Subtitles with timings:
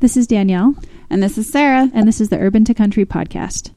[0.00, 0.74] This is Danielle,
[1.10, 1.90] And this is Sarah.
[1.92, 3.70] and this is the Urban to Country podcast.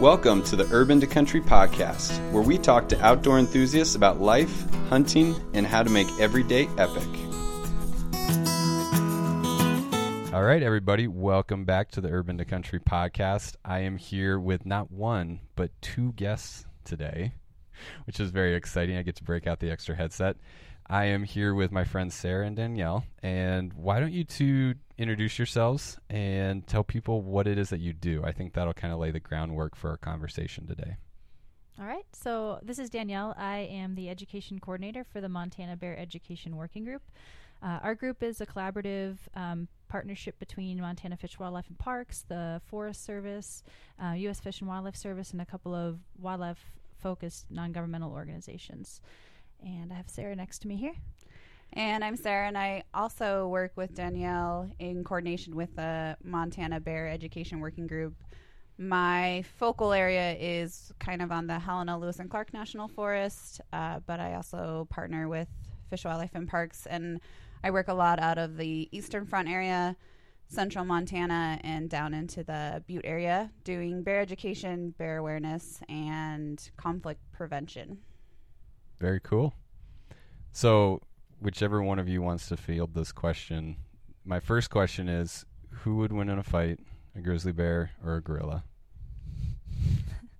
[0.00, 4.68] Welcome to the Urban to Country podcast, where we talk to outdoor enthusiasts about life,
[4.88, 7.06] hunting, and how to make every day epic.
[10.32, 13.56] All right, everybody, welcome back to the Urban to Country podcast.
[13.66, 17.34] I am here with not one, but two guests today,
[18.06, 18.96] which is very exciting.
[18.96, 20.38] I get to break out the extra headset.
[20.86, 23.04] I am here with my friends Sarah and Danielle.
[23.22, 27.92] And why don't you two introduce yourselves and tell people what it is that you
[27.92, 28.24] do?
[28.24, 30.96] I think that'll kind of lay the groundwork for our conversation today.
[31.78, 33.34] All right, so this is Danielle.
[33.36, 37.02] I am the education coordinator for the Montana Bear Education Working Group.
[37.62, 42.62] Uh, our group is a collaborative um, partnership between Montana Fish, Wildlife, and Parks, the
[42.64, 43.62] Forest Service,
[44.02, 44.40] uh, U.S.
[44.40, 46.64] Fish and Wildlife Service, and a couple of wildlife
[47.02, 49.02] focused non governmental organizations.
[49.62, 50.94] And I have Sarah next to me here.
[51.74, 57.08] And I'm Sarah, and I also work with Danielle in coordination with the Montana Bear
[57.08, 58.14] Education Working Group.
[58.78, 64.00] My focal area is kind of on the Helena, Lewis, and Clark National Forest, uh,
[64.06, 65.48] but I also partner with
[65.90, 67.20] Fish, Wildlife, and Parks, and
[67.64, 69.96] I work a lot out of the Eastern Front area,
[70.48, 77.20] central Montana, and down into the Butte area, doing bear education, bear awareness, and conflict
[77.32, 77.98] prevention.
[79.00, 79.54] Very cool.
[80.52, 81.00] So,
[81.40, 83.76] whichever one of you wants to field this question,
[84.24, 86.80] my first question is who would win in a fight,
[87.16, 88.64] a grizzly bear or a gorilla?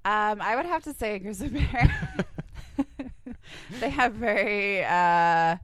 [0.04, 2.16] Um, I would have to say a grizzly bear.
[3.80, 4.84] they have very.
[4.84, 5.56] Uh,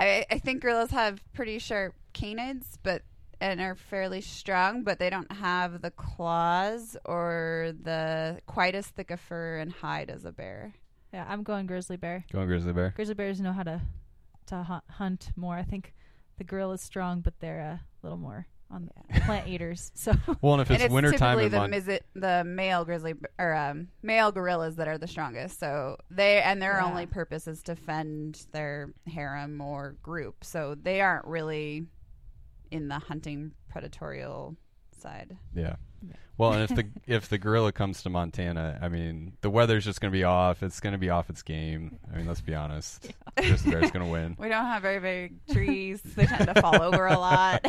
[0.00, 3.02] I, I think gorillas have pretty sharp canines, but
[3.40, 9.10] and are fairly strong, but they don't have the claws or the quite as thick
[9.10, 10.74] a fur and hide as a bear.
[11.12, 12.24] Yeah, I'm going grizzly bear.
[12.32, 12.92] Going grizzly bear?
[12.94, 13.80] Grizzly bears know how to
[14.46, 15.56] to hu- hunt more.
[15.56, 15.94] I think
[16.38, 19.90] the gorilla is strong, but they're a little more on the plant eaters.
[19.94, 22.84] So Well, and if and it's, it's wintertime typically in the Mon- misit, the male
[22.84, 25.58] grizzly or um, male gorillas that are the strongest.
[25.58, 26.84] So they and their Yeah.
[26.86, 30.44] only purpose is to fend their harem or group.
[30.44, 31.86] So they aren't really
[32.70, 34.56] in the hunting predatorial
[34.96, 35.36] side.
[35.54, 35.76] Yeah.
[36.40, 40.00] Well, and if the if the gorilla comes to Montana, I mean, the weather's just
[40.00, 40.62] going to be off.
[40.62, 41.98] It's going to be off its game.
[42.10, 43.12] I mean, let's be honest.
[43.36, 44.36] Grizzly bear's going to win.
[44.38, 46.00] We don't have very big trees.
[46.02, 47.60] they tend to fall over a lot.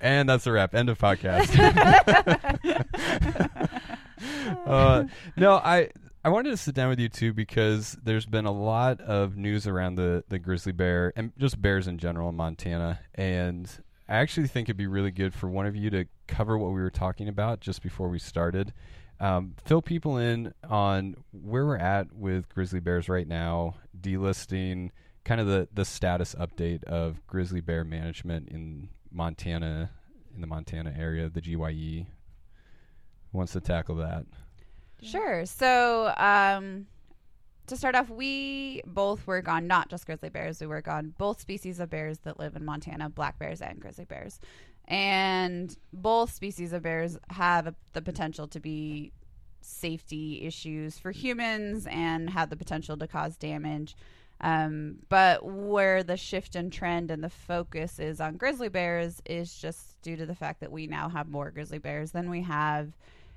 [0.00, 0.74] and that's a wrap.
[0.74, 1.56] End of podcast.
[4.66, 5.04] uh,
[5.36, 5.90] no, I
[6.24, 9.68] I wanted to sit down with you too because there's been a lot of news
[9.68, 13.70] around the the grizzly bear and just bears in general in Montana, and
[14.12, 16.82] I actually think it'd be really good for one of you to cover what we
[16.82, 18.74] were talking about just before we started.
[19.20, 24.90] Um, fill people in on where we're at with grizzly bears right now, delisting,
[25.24, 29.88] kind of the, the status update of grizzly bear management in Montana,
[30.34, 32.06] in the Montana area, the GYE.
[33.30, 34.26] Who wants to tackle that?
[35.00, 35.46] Sure.
[35.46, 36.86] So, um,
[37.72, 40.60] to start off, we both work on not just grizzly bears.
[40.60, 44.04] We work on both species of bears that live in Montana, black bears and grizzly
[44.04, 44.40] bears.
[44.86, 49.12] And both species of bears have the potential to be
[49.62, 53.96] safety issues for humans and have the potential to cause damage.
[54.42, 59.54] Um, but where the shift in trend and the focus is on grizzly bears is
[59.54, 62.92] just due to the fact that we now have more grizzly bears than we have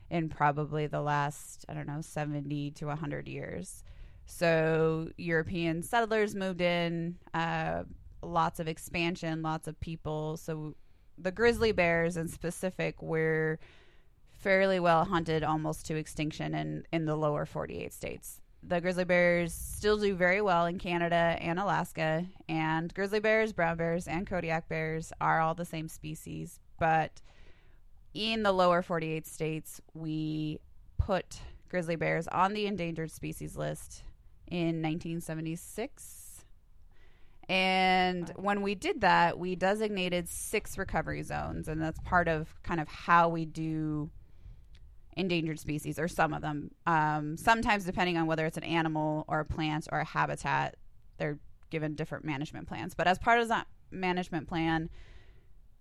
[0.09, 3.83] in probably the last, I don't know, 70 to 100 years.
[4.25, 7.83] So European settlers moved in, uh,
[8.21, 10.37] lots of expansion, lots of people.
[10.37, 10.75] So
[11.17, 13.59] the grizzly bears in specific were
[14.33, 18.41] fairly well hunted almost to extinction in, in the lower 48 states.
[18.61, 23.77] The grizzly bears still do very well in Canada and Alaska, and grizzly bears, brown
[23.77, 27.21] bears, and Kodiak bears are all the same species, but
[28.15, 30.59] in the lower 48 states, we
[30.97, 34.03] put grizzly bears on the endangered species list
[34.47, 36.45] in 1976.
[37.47, 42.79] And when we did that, we designated six recovery zones, and that's part of kind
[42.79, 44.09] of how we do
[45.15, 46.71] endangered species, or some of them.
[46.87, 50.75] Um, sometimes, depending on whether it's an animal or a plant or a habitat,
[51.17, 51.39] they're
[51.69, 52.95] given different management plans.
[52.95, 54.89] But as part of that management plan,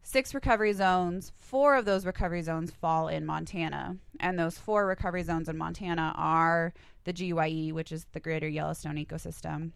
[0.02, 1.32] six recovery zones.
[1.36, 3.96] Four of those recovery zones fall in Montana.
[4.20, 6.72] And those four recovery zones in Montana are
[7.04, 9.72] the GYE, which is the Greater Yellowstone Ecosystem,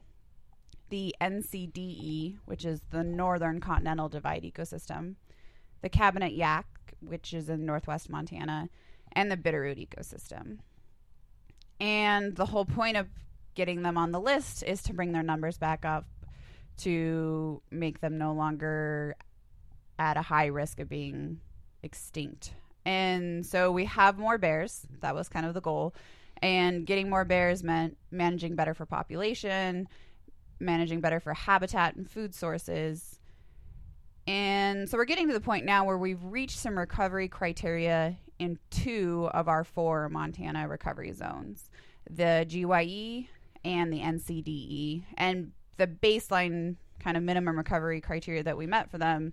[0.91, 5.17] the NCDE, which is the Northern Continental Divide Ecosystem,
[5.83, 6.65] the Cabinet Yaak,
[7.01, 8.69] which is in northwest Montana,
[9.13, 10.59] and the Bitterroot ecosystem.
[11.81, 13.07] And the whole point of
[13.55, 16.07] getting them on the list is to bring their numbers back up
[16.79, 19.17] to make them no longer
[19.99, 21.41] at a high risk of being
[21.83, 22.53] extinct.
[22.85, 24.87] And so we have more bears.
[25.01, 25.95] That was kind of the goal.
[26.41, 29.89] And getting more bears meant managing better for population,
[30.61, 33.19] managing better for habitat and food sources.
[34.27, 38.59] And so we're getting to the point now where we've reached some recovery criteria in
[38.71, 41.71] two of our four Montana recovery zones
[42.11, 43.29] the GYE
[43.65, 45.05] and the NCDE.
[45.17, 49.33] And the baseline kind of minimum recovery criteria that we met for them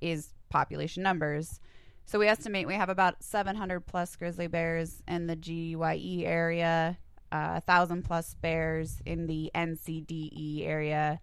[0.00, 1.60] is population numbers.
[2.06, 6.98] So we estimate we have about 700 plus grizzly bears in the GYE area,
[7.32, 11.20] uh, 1,000 plus bears in the NCDE area,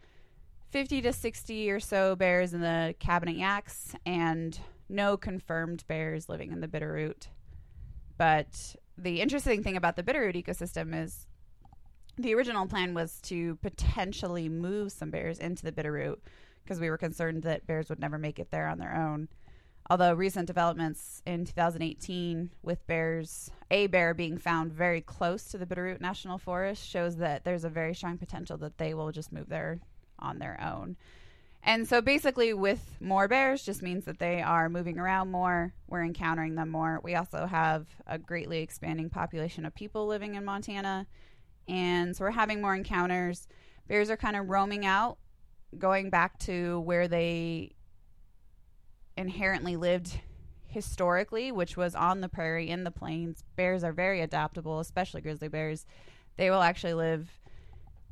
[0.71, 6.51] 50 to 60 or so bears in the Cabinet Yaaks, and no confirmed bears living
[6.51, 7.27] in the Bitterroot.
[8.17, 11.27] But the interesting thing about the Bitterroot ecosystem is
[12.17, 16.17] the original plan was to potentially move some bears into the Bitterroot
[16.63, 19.27] because we were concerned that bears would never make it there on their own.
[19.89, 25.65] Although recent developments in 2018 with bears, a bear being found very close to the
[25.65, 29.49] Bitterroot National Forest shows that there's a very strong potential that they will just move
[29.49, 29.79] there
[30.19, 30.95] on their own.
[31.63, 35.73] And so basically, with more bears, just means that they are moving around more.
[35.87, 36.99] We're encountering them more.
[37.03, 41.05] We also have a greatly expanding population of people living in Montana.
[41.67, 43.47] And so we're having more encounters.
[43.87, 45.19] Bears are kind of roaming out,
[45.77, 47.73] going back to where they
[49.21, 50.19] inherently lived
[50.67, 53.43] historically, which was on the prairie, in the plains.
[53.55, 55.85] Bears are very adaptable, especially grizzly bears.
[56.37, 57.29] They will actually live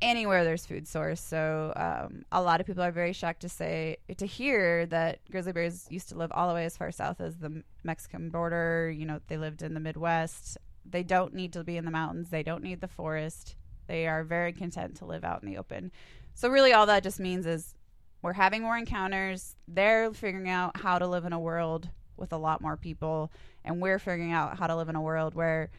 [0.02, 1.20] anywhere there's food source.
[1.20, 5.52] So um, a lot of people are very shocked to say to hear that grizzly
[5.52, 8.90] bears used to live all the way as far south as the Mexican border.
[8.90, 10.56] You know, they lived in the Midwest.
[10.88, 12.30] They don't need to be in the mountains.
[12.30, 13.56] They don't need the forest.
[13.86, 15.92] They are very content to live out in the open.
[16.34, 17.74] So really, all that just means is
[18.22, 19.56] we're having more encounters.
[19.68, 23.32] They're figuring out how to live in a world with a lot more people,
[23.64, 25.70] and we're figuring out how to live in a world where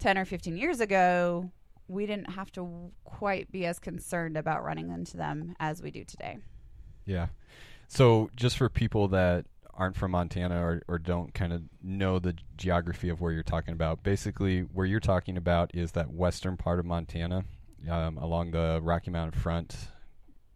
[0.00, 1.50] 10 or 15 years ago
[1.88, 6.04] we didn't have to quite be as concerned about running into them as we do
[6.04, 6.38] today.
[7.06, 7.28] Yeah.
[7.88, 12.34] So just for people that aren't from Montana or, or don't kind of know the
[12.56, 16.78] geography of where you're talking about, basically where you're talking about is that western part
[16.78, 17.44] of Montana
[17.90, 19.88] um, along the Rocky Mountain front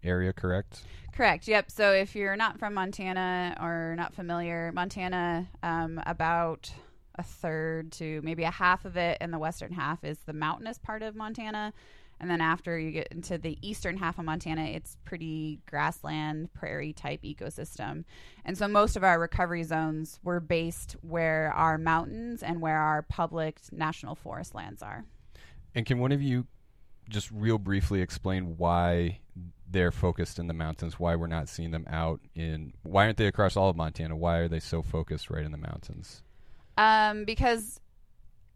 [0.04, 0.82] area, correct?
[1.12, 1.46] Correct.
[1.46, 1.70] Yep.
[1.70, 6.72] So if you're not from Montana or not familiar, Montana, um, about
[7.16, 10.78] a third to maybe a half of it, and the western half is the mountainous
[10.78, 11.72] part of Montana.
[12.18, 16.92] And then after you get into the eastern half of Montana, it's pretty grassland, prairie
[16.92, 18.04] type ecosystem.
[18.44, 23.02] And so most of our recovery zones were based where our mountains and where our
[23.02, 25.04] public national forest lands are.
[25.74, 26.46] And can one of you
[27.08, 29.20] just real briefly explain why
[29.70, 33.26] they're focused in the mountains, why we're not seeing them out in why aren't they
[33.26, 34.16] across all of Montana?
[34.16, 36.22] Why are they so focused right in the mountains?
[36.76, 37.80] Um, because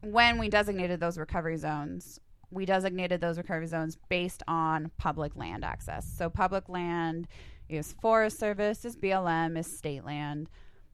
[0.03, 2.21] when we designated those recovery zones,
[2.51, 6.07] we designated those recovery zones based on public land access.
[6.07, 7.27] So public land
[7.69, 10.49] is Forest Service, is BLM, is state land.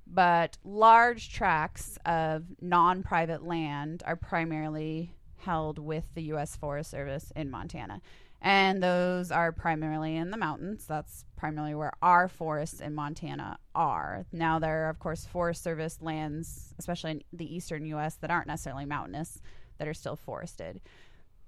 [0.06, 6.56] But large tracts of non private land are primarily held with the U.S.
[6.56, 8.00] Forest Service in Montana
[8.42, 10.84] and those are primarily in the mountains.
[10.86, 14.26] That's primarily where our forests in Montana are.
[14.32, 18.48] Now, there are, of course, Forest Service lands, especially in the eastern U.S., that aren't
[18.48, 19.40] necessarily mountainous,
[19.78, 20.80] that are still forested.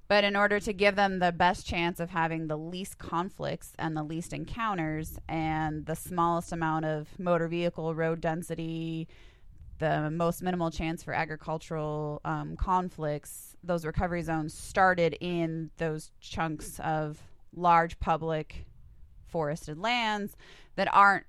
[0.06, 3.96] But in order to give them the best chance of having the least conflicts and
[3.96, 9.08] the least encounters and the smallest amount of motor vehicle road density,
[9.84, 16.80] the most minimal chance for agricultural um, conflicts, those recovery zones started in those chunks
[16.80, 17.20] of
[17.54, 18.64] large public
[19.26, 20.36] forested lands
[20.76, 21.26] that aren't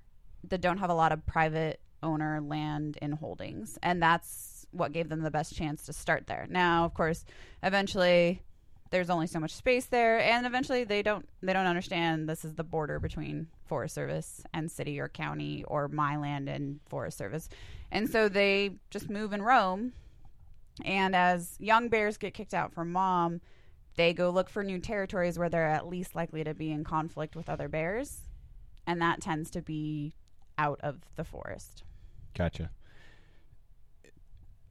[0.48, 3.78] that don't have a lot of private owner land in holdings.
[3.82, 6.46] And that's what gave them the best chance to start there.
[6.48, 7.24] Now of course
[7.62, 8.42] eventually
[8.90, 12.54] there's only so much space there and eventually they don't they don't understand this is
[12.54, 17.48] the border between forest service and city or county or my land and forest service
[17.90, 19.92] and so they just move and roam
[20.84, 23.40] and as young bears get kicked out from mom
[23.96, 27.34] they go look for new territories where they're at least likely to be in conflict
[27.34, 28.22] with other bears
[28.86, 30.14] and that tends to be
[30.58, 31.82] out of the forest
[32.36, 32.70] Gotcha.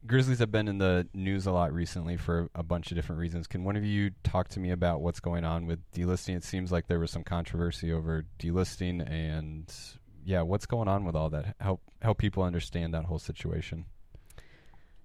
[0.06, 3.46] Grizzlies have been in the news a lot recently for a bunch of different reasons.
[3.46, 6.36] Can one of you talk to me about what's going on with delisting?
[6.36, 9.72] It seems like there was some controversy over delisting, and
[10.24, 11.56] yeah, what's going on with all that?
[11.60, 13.86] Help help people understand that whole situation.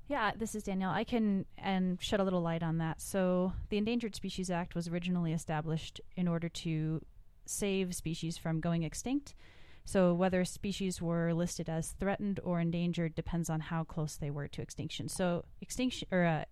[0.07, 0.91] Yeah, this is Danielle.
[0.91, 3.01] I can and shed a little light on that.
[3.01, 7.01] So, the Endangered Species Act was originally established in order to
[7.45, 9.35] save species from going extinct.
[9.85, 14.47] So, whether species were listed as threatened or endangered depends on how close they were
[14.47, 15.09] to extinction.
[15.09, 16.45] So, extinction or uh,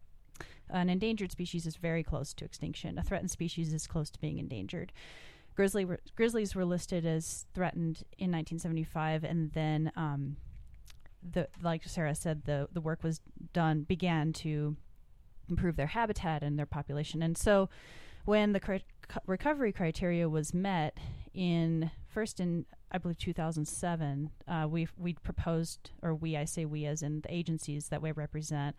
[0.69, 2.98] an endangered species is very close to extinction.
[2.98, 4.91] A threatened species is close to being endangered.
[5.55, 10.38] Grizzly were, grizzlies were listed as threatened in 1975, and then um,
[11.31, 13.21] the like Sarah said, the the work was
[13.53, 14.77] done began to
[15.50, 17.21] improve their habitat and their population.
[17.21, 17.69] And so,
[18.25, 18.86] when the cri-
[19.25, 20.98] recovery criteria was met
[21.33, 26.86] in first in I believe 2007, uh, we we proposed, or we I say we
[26.86, 28.75] as in the agencies that we represent,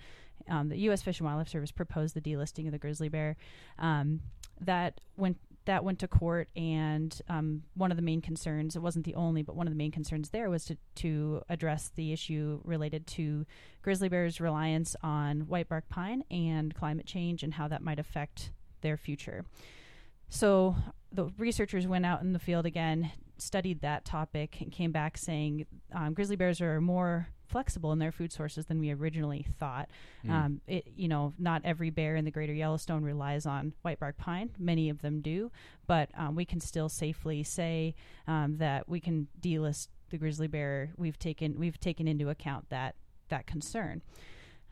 [0.48, 1.02] um, the U.S.
[1.02, 3.36] Fish and Wildlife Service proposed the delisting of the grizzly bear.
[3.78, 4.20] Um,
[4.60, 9.04] that went that went to court, and um, one of the main concerns, it wasn't
[9.04, 12.60] the only, but one of the main concerns there was to, to address the issue
[12.64, 13.46] related to
[13.82, 18.50] grizzly bears' reliance on whitebark pine and climate change and how that might affect
[18.80, 19.44] their future.
[20.30, 20.76] So
[21.12, 25.66] the researchers went out in the field again, studied that topic, and came back saying
[25.92, 29.90] um, grizzly bears are more flexible in their food sources than we originally thought.
[30.24, 30.30] Mm.
[30.30, 34.50] Um, it, you know, not every bear in the greater Yellowstone relies on whitebark pine.
[34.58, 35.50] Many of them do,
[35.86, 37.94] but um, we can still safely say
[38.28, 40.92] um, that we can delist the grizzly bear.
[40.96, 42.94] We've taken we've taken into account that
[43.28, 44.02] that concern.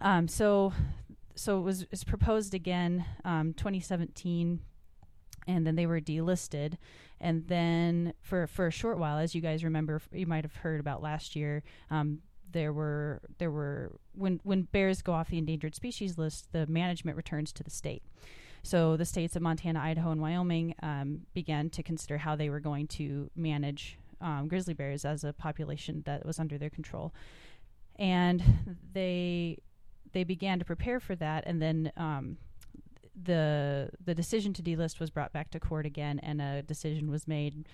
[0.00, 0.72] Um, so,
[1.34, 4.60] so it was, it was proposed again, um, 2017
[5.48, 6.75] and then they were delisted
[7.20, 10.80] and then for for a short while as you guys remember you might have heard
[10.80, 12.20] about last year um,
[12.52, 17.16] there were there were when when bears go off the endangered species list, the management
[17.16, 18.02] returns to the state.
[18.62, 22.60] So the states of Montana, Idaho, and Wyoming um, began to consider how they were
[22.60, 27.14] going to manage um, grizzly bears as a population that was under their control,
[27.96, 28.42] and
[28.92, 29.58] they
[30.12, 31.92] they began to prepare for that, and then.
[31.96, 32.38] Um,
[33.25, 37.26] the the decision to delist was brought back to court again, and a decision was
[37.26, 37.66] made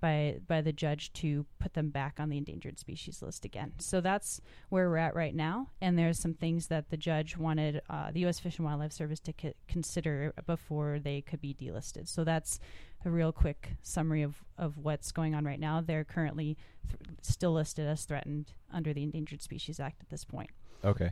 [0.00, 3.72] by by the judge to put them back on the endangered species list again.
[3.78, 5.68] So that's where we're at right now.
[5.80, 8.38] And there's some things that the judge wanted uh, the U.S.
[8.38, 12.08] Fish and Wildlife Service to c- consider before they could be delisted.
[12.08, 12.58] So that's
[13.04, 15.80] a real quick summary of, of what's going on right now.
[15.80, 20.50] They're currently th- still listed as threatened under the Endangered Species Act at this point.
[20.84, 21.10] Okay.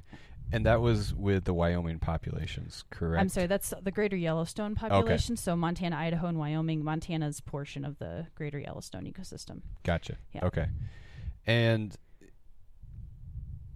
[0.51, 3.21] And that was with the Wyoming populations, correct?
[3.21, 5.35] I'm sorry, that's the greater Yellowstone population.
[5.35, 5.41] Okay.
[5.41, 6.83] So Montana, Idaho, and Wyoming.
[6.83, 9.61] Montana's portion of the greater Yellowstone ecosystem.
[9.85, 10.17] Gotcha.
[10.33, 10.47] Yeah.
[10.47, 10.69] Okay.
[11.47, 11.95] And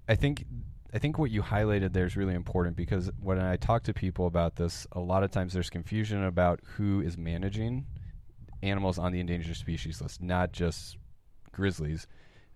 [0.08, 0.46] I think
[0.94, 4.26] I think what you highlighted there is really important because when I talk to people
[4.26, 7.86] about this, a lot of times there's confusion about who is managing
[8.62, 10.98] animals on the endangered species list, not just
[11.50, 12.06] grizzlies.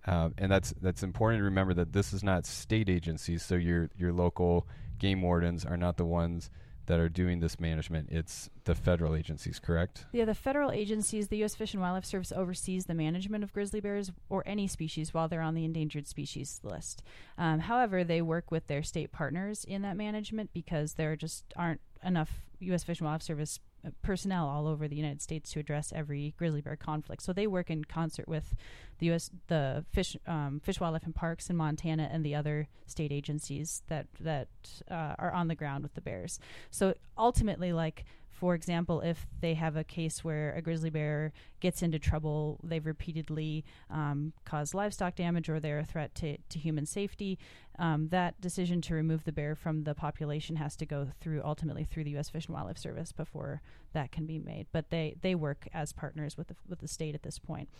[0.06, 3.44] Uh, and that's that's important to remember that this is not state agencies.
[3.44, 4.66] So your your local
[4.98, 6.50] game wardens are not the ones
[6.86, 8.08] that are doing this management.
[8.10, 10.06] It's the federal agencies, correct?
[10.12, 11.54] Yeah, the federal agencies, the U.S.
[11.54, 15.42] Fish and Wildlife Service oversees the management of grizzly bears or any species while they're
[15.42, 17.02] on the endangered species list.
[17.36, 21.80] Um, however, they work with their state partners in that management because there just aren't
[22.04, 22.84] enough U.S.
[22.84, 23.60] Fish and Wildlife Service
[24.02, 27.22] personnel all over the United States to address every grizzly bear conflict.
[27.22, 28.54] So they work in concert with
[28.98, 29.30] the U.S.
[29.48, 34.06] the fish um, fish wildlife and parks in Montana and the other state agencies that
[34.20, 34.48] that
[34.90, 36.38] uh, are on the ground with the bears.
[36.70, 38.04] So ultimately, like
[38.36, 42.84] for example, if they have a case where a grizzly bear gets into trouble, they've
[42.84, 47.38] repeatedly um, caused livestock damage or they're a threat to, to human safety,
[47.78, 51.82] um, that decision to remove the bear from the population has to go through ultimately
[51.82, 52.28] through the U.S.
[52.28, 53.62] Fish and Wildlife Service before
[53.94, 54.66] that can be made.
[54.70, 57.70] But they, they work as partners with the, with the state at this point.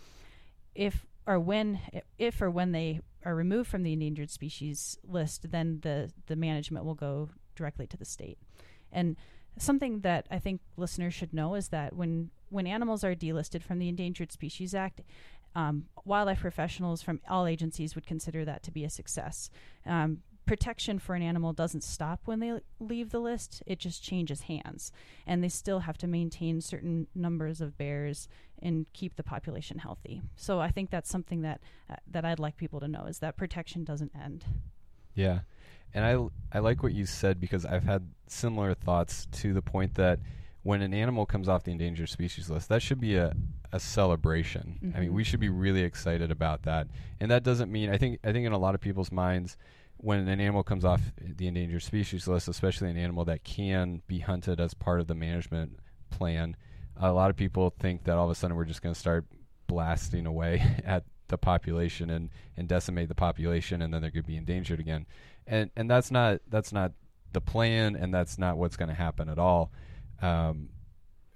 [0.73, 1.79] If or when
[2.17, 6.85] if or when they are removed from the endangered species list, then the the management
[6.85, 8.37] will go directly to the state.
[8.91, 9.17] And
[9.59, 13.79] something that I think listeners should know is that when when animals are delisted from
[13.79, 15.01] the Endangered Species Act,
[15.55, 19.49] um, wildlife professionals from all agencies would consider that to be a success.
[19.85, 24.41] Um, protection for an animal doesn't stop when they leave the list; it just changes
[24.41, 24.91] hands,
[25.25, 28.27] and they still have to maintain certain numbers of bears
[28.61, 30.21] and keep the population healthy.
[30.35, 33.37] So I think that's something that uh, that I'd like people to know is that
[33.37, 34.45] protection doesn't end.
[35.15, 35.39] Yeah.
[35.97, 39.95] And I, I like what you said because I've had similar thoughts to the point
[39.95, 40.19] that
[40.61, 43.33] when an animal comes off the endangered species list, that should be a,
[43.71, 44.77] a celebration.
[44.77, 44.95] Mm-hmm.
[44.95, 45.27] I mean, we mm-hmm.
[45.27, 46.87] should be really excited about that.
[47.19, 49.57] And that doesn't mean I think I think in a lot of people's minds,
[49.95, 54.19] when an animal comes off the endangered species list, especially an animal that can be
[54.19, 55.79] hunted as part of the management
[56.11, 56.55] plan,
[56.95, 59.25] a lot of people think that all of a sudden we're just going to start
[59.65, 64.27] blasting away at the population and and decimate the population, and then they're going to
[64.27, 65.05] be endangered again.
[65.45, 66.91] And and that's not that's not
[67.33, 69.71] the plan, and that's not what's going to happen at all.
[70.21, 70.69] Um,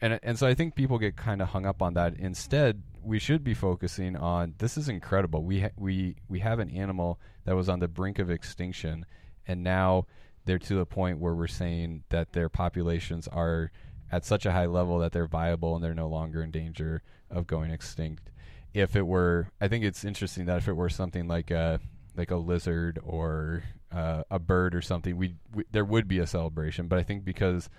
[0.01, 2.15] and and so I think people get kind of hung up on that.
[2.17, 5.43] Instead, we should be focusing on this is incredible.
[5.43, 9.05] We ha- we we have an animal that was on the brink of extinction,
[9.47, 10.07] and now
[10.45, 13.71] they're to the point where we're saying that their populations are
[14.11, 17.47] at such a high level that they're viable and they're no longer in danger of
[17.47, 18.30] going extinct.
[18.73, 21.79] If it were, I think it's interesting that if it were something like a
[22.15, 26.27] like a lizard or uh, a bird or something, we, we there would be a
[26.27, 26.87] celebration.
[26.87, 27.69] But I think because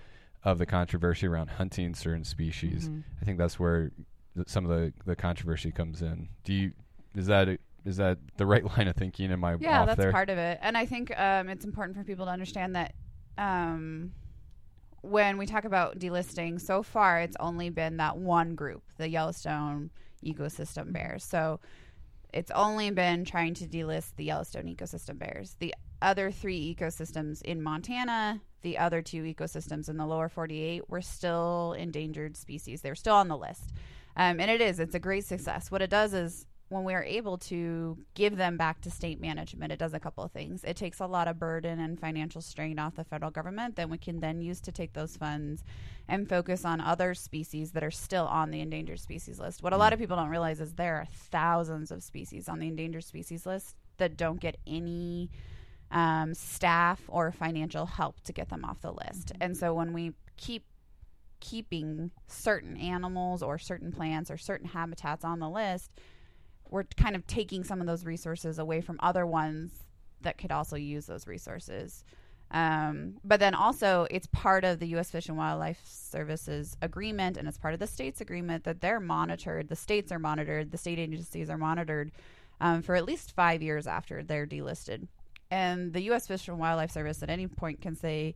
[0.45, 3.01] of the controversy around hunting certain species, Mm-hmm.
[3.21, 3.93] I think that's where
[4.35, 6.29] th- some of the, the controversy comes in.
[6.45, 6.73] Do you
[7.15, 7.49] is that
[7.85, 9.31] is that the right line of thinking?
[9.33, 10.13] Am I yeah that's there?
[10.13, 12.95] part of it and i think um, it's important for people to understand that
[13.39, 14.13] um,
[15.01, 19.91] when we talk about delisting so far it's only been that one group the yellowstone
[20.25, 21.61] ecosystem bears so
[22.33, 25.57] it's only been trying to delist the yellowstone ecosystem bears.
[25.59, 31.03] The other three ecosystems in montana the other two ecosystems in the lower 48 were
[31.03, 32.81] still endangered species.
[32.81, 33.73] They're still on the list.
[34.17, 35.71] Um, and it is it's a great success.
[35.71, 39.73] What it does is when we are able to give them back to state management,
[39.73, 40.65] it does a couple of things.
[40.65, 43.99] It takes a lot of burden and financial strain off the federal government that we
[43.99, 45.63] can then use to take those funds
[46.09, 49.63] and focus on other species that are still on the endangered species list.
[49.63, 52.69] What a lot of people don't realize is there are thousands of species on the
[52.69, 55.31] endangered species list that don't get any
[55.91, 59.33] um, staff or financial help to get them off the list.
[59.41, 60.65] And so when we keep
[61.41, 65.91] keeping certain animals or certain plants or certain habitats on the list,
[66.73, 69.73] we're kind of taking some of those resources away from other ones
[70.23, 72.03] that could also use those resources.
[72.51, 75.11] Um, but then also, it's part of the U.S.
[75.11, 79.69] Fish and Wildlife Services agreement, and it's part of the state's agreement that they're monitored.
[79.69, 80.71] The states are monitored.
[80.71, 82.11] The state agencies are monitored
[82.61, 85.09] um, for at least five years after they're delisted.
[85.51, 86.27] And the U.S.
[86.27, 88.35] Fish and Wildlife Service at any point can say,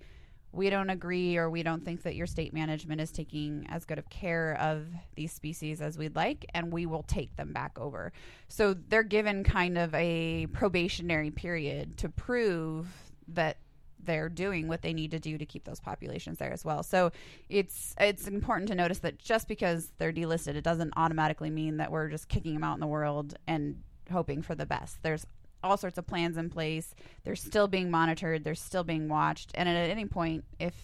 [0.52, 3.98] we don't agree or we don't think that your state management is taking as good
[3.98, 8.12] of care of these species as we'd like and we will take them back over.
[8.48, 12.86] So they're given kind of a probationary period to prove
[13.28, 13.58] that
[14.02, 16.82] they're doing what they need to do to keep those populations there as well.
[16.82, 17.10] So
[17.48, 21.90] it's it's important to notice that just because they're delisted it doesn't automatically mean that
[21.90, 25.02] we're just kicking them out in the world and hoping for the best.
[25.02, 25.26] There's
[25.62, 26.94] all sorts of plans in place.
[27.24, 28.44] They're still being monitored.
[28.44, 29.52] They're still being watched.
[29.54, 30.74] And at any point, if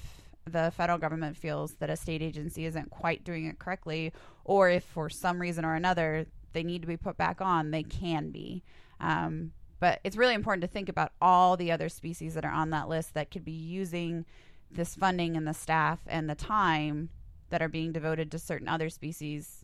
[0.44, 4.12] the federal government feels that a state agency isn't quite doing it correctly,
[4.44, 7.82] or if for some reason or another they need to be put back on, they
[7.82, 8.62] can be.
[9.00, 12.70] Um, but it's really important to think about all the other species that are on
[12.70, 14.24] that list that could be using
[14.70, 17.10] this funding and the staff and the time
[17.50, 19.61] that are being devoted to certain other species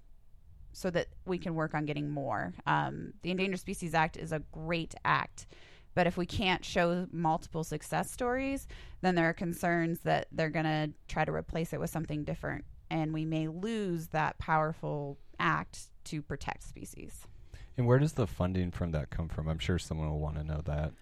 [0.78, 2.54] so that we can work on getting more.
[2.66, 5.46] Um, the Endangered Species Act is a great act,
[5.94, 8.68] but if we can't show multiple success stories,
[9.00, 12.64] then there are concerns that they're going to try to replace it with something different,
[12.90, 17.26] and we may lose that powerful act to protect species.
[17.76, 19.48] And where does the funding from that come from?
[19.48, 20.92] I'm sure someone will want to know that.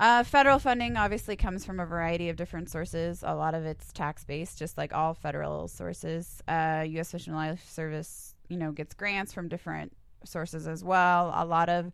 [0.00, 3.24] Uh, federal funding obviously comes from a variety of different sources.
[3.26, 6.40] A lot of it's tax based, just like all federal sources.
[6.46, 7.10] Uh, U.S.
[7.10, 9.92] Fish and Wildlife Service, you know, gets grants from different
[10.24, 11.32] sources as well.
[11.34, 11.92] A lot of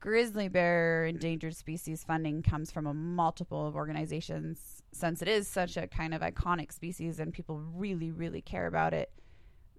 [0.00, 5.76] grizzly bear endangered species funding comes from a multiple of organizations since it is such
[5.76, 9.10] a kind of iconic species and people really, really care about it.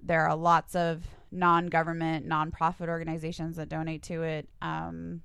[0.02, 4.50] There are lots of non government, nonprofit organizations that donate to it.
[4.62, 5.22] Um,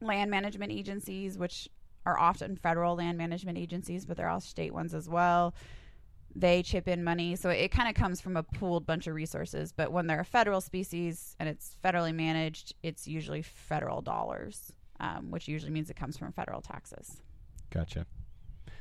[0.00, 1.68] land management agencies, which
[2.06, 5.54] are often federal land management agencies, but they're all state ones as well.
[6.40, 7.36] They chip in money.
[7.36, 9.72] So it kind of comes from a pooled bunch of resources.
[9.72, 15.30] But when they're a federal species and it's federally managed, it's usually federal dollars, um,
[15.30, 17.22] which usually means it comes from federal taxes.
[17.70, 18.06] Gotcha.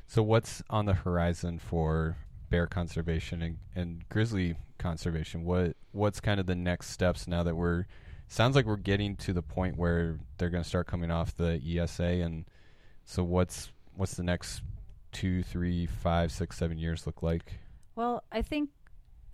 [0.06, 2.18] So what's on the horizon for
[2.50, 5.44] bear conservation and, and grizzly conservation?
[5.44, 7.86] What what's kind of the next steps now that we're
[8.28, 11.62] sounds like we're getting to the point where they're going to start coming off the
[11.66, 12.46] ESA and
[13.06, 14.62] so what's what's the next
[15.12, 17.60] two, three, five, six, seven years look like?
[17.96, 18.70] Well, I think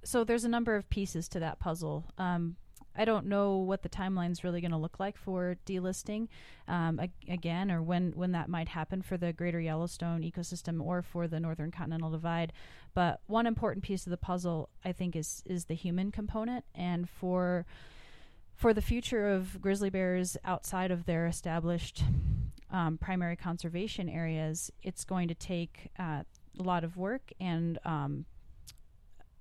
[0.03, 0.23] so.
[0.23, 2.05] There's a number of pieces to that puzzle.
[2.17, 2.55] Um,
[2.95, 6.27] I don't know what the timeline's really going to look like for delisting
[6.67, 11.01] um, ag- again, or when when that might happen for the Greater Yellowstone ecosystem or
[11.01, 12.53] for the Northern Continental Divide.
[12.93, 17.09] But one important piece of the puzzle, I think, is is the human component, and
[17.09, 17.65] for
[18.55, 22.03] for the future of grizzly bears outside of their established
[22.73, 26.23] um, primary conservation areas, it's going to take uh,
[26.59, 28.25] a lot of work and um,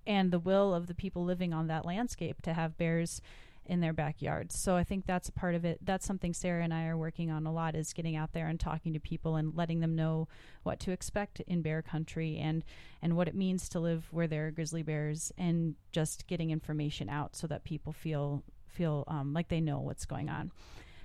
[0.07, 3.23] and the will of the people living on that landscape to have bears
[3.64, 4.59] in their backyards.
[4.59, 5.79] So I think that's a part of it.
[5.81, 8.59] That's something Sarah and I are working on a lot is getting out there and
[8.59, 10.27] talking to people and letting them know
[10.64, 12.64] what to expect in bear country and
[13.01, 17.09] and what it means to live where there are grizzly bears and just getting information
[17.09, 20.51] out so that people feel feel um, like they know what's going on.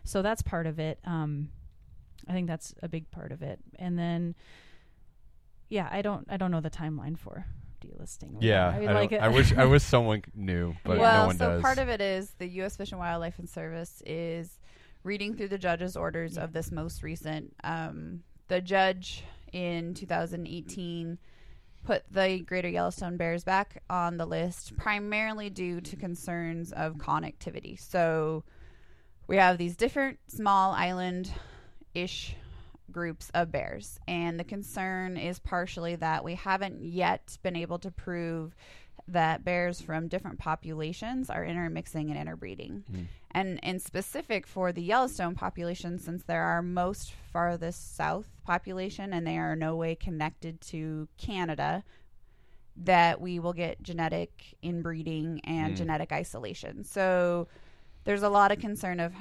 [0.03, 0.99] So that's part of it.
[1.05, 1.49] Um,
[2.27, 3.59] I think that's a big part of it.
[3.77, 4.35] And then
[5.69, 7.45] yeah, I don't I don't know the timeline for
[7.81, 8.37] delisting.
[8.39, 11.27] Yeah, I, I, mean, don't- like I wish I wish someone knew, but well, no
[11.27, 11.61] one so does.
[11.61, 12.77] part of it is the U.S.
[12.77, 14.59] Fish and Wildlife and Service is
[15.03, 17.53] reading through the judge's orders of this most recent.
[17.63, 21.17] Um, the judge in 2018
[21.85, 27.79] put the Greater Yellowstone Bears back on the list primarily due to concerns of connectivity.
[27.79, 28.43] So
[29.27, 31.31] we have these different small island
[31.97, 32.35] ish
[32.91, 33.99] groups of bears.
[34.07, 38.55] And the concern is partially that we haven't yet been able to prove
[39.09, 42.83] that bears from different populations are intermixing and interbreeding.
[42.91, 43.05] Mm.
[43.31, 49.25] And in specific for the Yellowstone population, since they're our most farthest south population and
[49.25, 51.83] they are no way connected to Canada,
[52.75, 55.77] that we will get genetic inbreeding and Mm.
[55.77, 56.83] genetic isolation.
[56.83, 57.47] So
[58.03, 59.13] there's a lot of concern of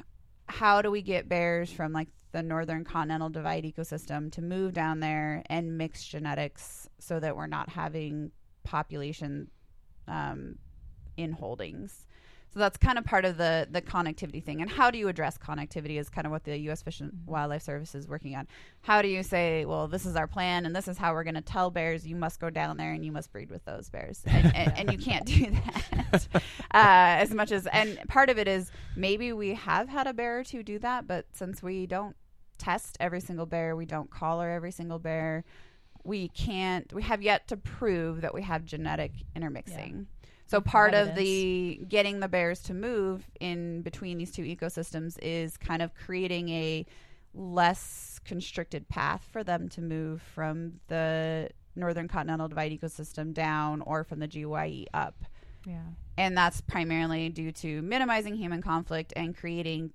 [0.48, 5.00] how do we get bears from like the northern continental divide ecosystem to move down
[5.00, 8.30] there and mix genetics so that we're not having
[8.62, 9.50] population
[10.06, 10.58] um,
[11.16, 12.06] in holdings.
[12.52, 14.60] So that's kind of part of the the connectivity thing.
[14.60, 16.82] And how do you address connectivity is kind of what the U.S.
[16.82, 18.46] Fish and Wildlife Service is working on.
[18.82, 21.34] How do you say, well, this is our plan, and this is how we're going
[21.34, 24.22] to tell bears you must go down there and you must breed with those bears,
[24.26, 25.50] and, and, and you can't do
[26.12, 26.40] that uh,
[27.22, 27.66] as much as.
[27.66, 31.06] And part of it is maybe we have had a bear or two do that,
[31.06, 32.16] but since we don't
[32.58, 35.44] test every single bear, we don't collar every single bear.
[36.04, 36.92] We can't.
[36.92, 40.06] We have yet to prove that we have genetic intermixing.
[40.48, 45.56] So part of the getting the bears to move in between these two ecosystems is
[45.56, 46.86] kind of creating a
[47.34, 54.04] less constricted path for them to move from the northern continental divide ecosystem down or
[54.04, 55.24] from the GYE up.
[55.66, 55.82] yeah.
[56.16, 59.92] And that's primarily due to minimizing human conflict and creating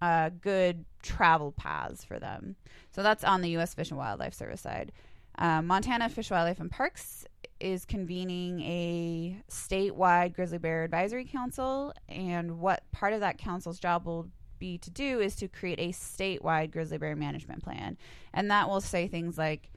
[0.00, 2.56] uh, good travel paths for them.
[2.92, 3.74] So that's on the U.S.
[3.74, 4.92] Fish and Wildlife Service side.
[5.38, 7.24] Uh, Montana Fish, Wildlife, and Parks
[7.60, 14.06] is convening a statewide grizzly bear advisory council, and what part of that council's job
[14.06, 17.96] will be to do is to create a statewide grizzly bear management plan,
[18.32, 19.70] and that will say things like,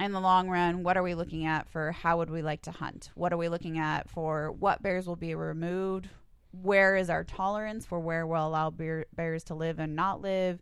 [0.00, 2.72] in the long run, what are we looking at for how would we like to
[2.72, 3.10] hunt?
[3.14, 6.08] What are we looking at for what bears will be removed?
[6.62, 10.60] Where is our tolerance for where we'll allow bear, bears to live and not live?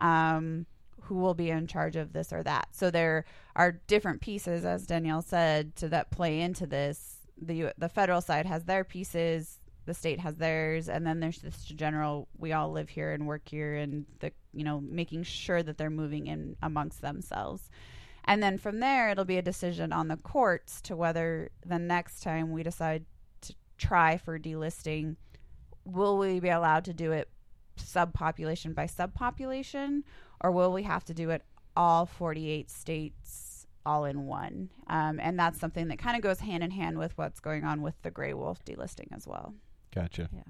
[0.00, 0.66] Um,
[1.02, 2.68] who will be in charge of this or that?
[2.72, 3.24] So there
[3.56, 7.16] are different pieces, as Danielle said, to that play into this.
[7.40, 11.64] The the federal side has their pieces, the state has theirs, and then there's this
[11.64, 12.28] general.
[12.36, 15.90] We all live here and work here, and the you know making sure that they're
[15.90, 17.70] moving in amongst themselves.
[18.24, 22.22] And then from there, it'll be a decision on the courts to whether the next
[22.22, 23.06] time we decide
[23.40, 25.16] to try for delisting,
[25.90, 27.28] will we be allowed to do it
[27.78, 30.02] subpopulation by subpopulation,
[30.40, 31.42] or will we have to do it
[31.76, 34.70] all 48 states all in one?
[34.88, 37.82] Um, and that's something that kind of goes hand in hand with what's going on
[37.82, 39.54] with the gray wolf delisting as well.
[39.94, 40.28] Gotcha.
[40.32, 40.42] Yeah.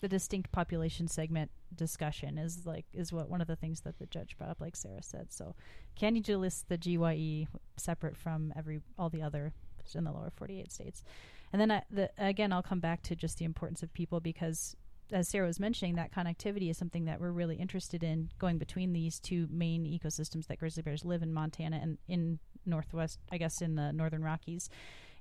[0.00, 4.06] The distinct population segment discussion is like is what one of the things that the
[4.06, 5.30] judge brought up, like Sarah said.
[5.30, 5.54] So,
[5.94, 9.52] can you delist the GYE separate from every all the other
[9.94, 11.04] in the lower 48 states?
[11.52, 14.76] And then I, the, again, I'll come back to just the importance of people because,
[15.12, 18.92] as Sarah was mentioning, that connectivity is something that we're really interested in going between
[18.92, 23.60] these two main ecosystems that grizzly bears live in Montana and in Northwest, I guess,
[23.60, 24.70] in the Northern Rockies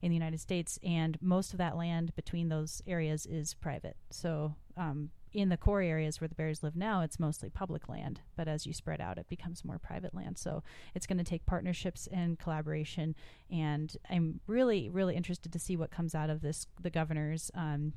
[0.01, 3.97] in the United States, and most of that land between those areas is private.
[4.11, 8.21] So, um, in the core areas where the bears live now, it's mostly public land.
[8.35, 10.39] But as you spread out, it becomes more private land.
[10.39, 10.63] So,
[10.95, 13.13] it's going to take partnerships and collaboration.
[13.51, 16.65] And I'm really, really interested to see what comes out of this.
[16.81, 17.51] The governor's.
[17.53, 17.93] Um,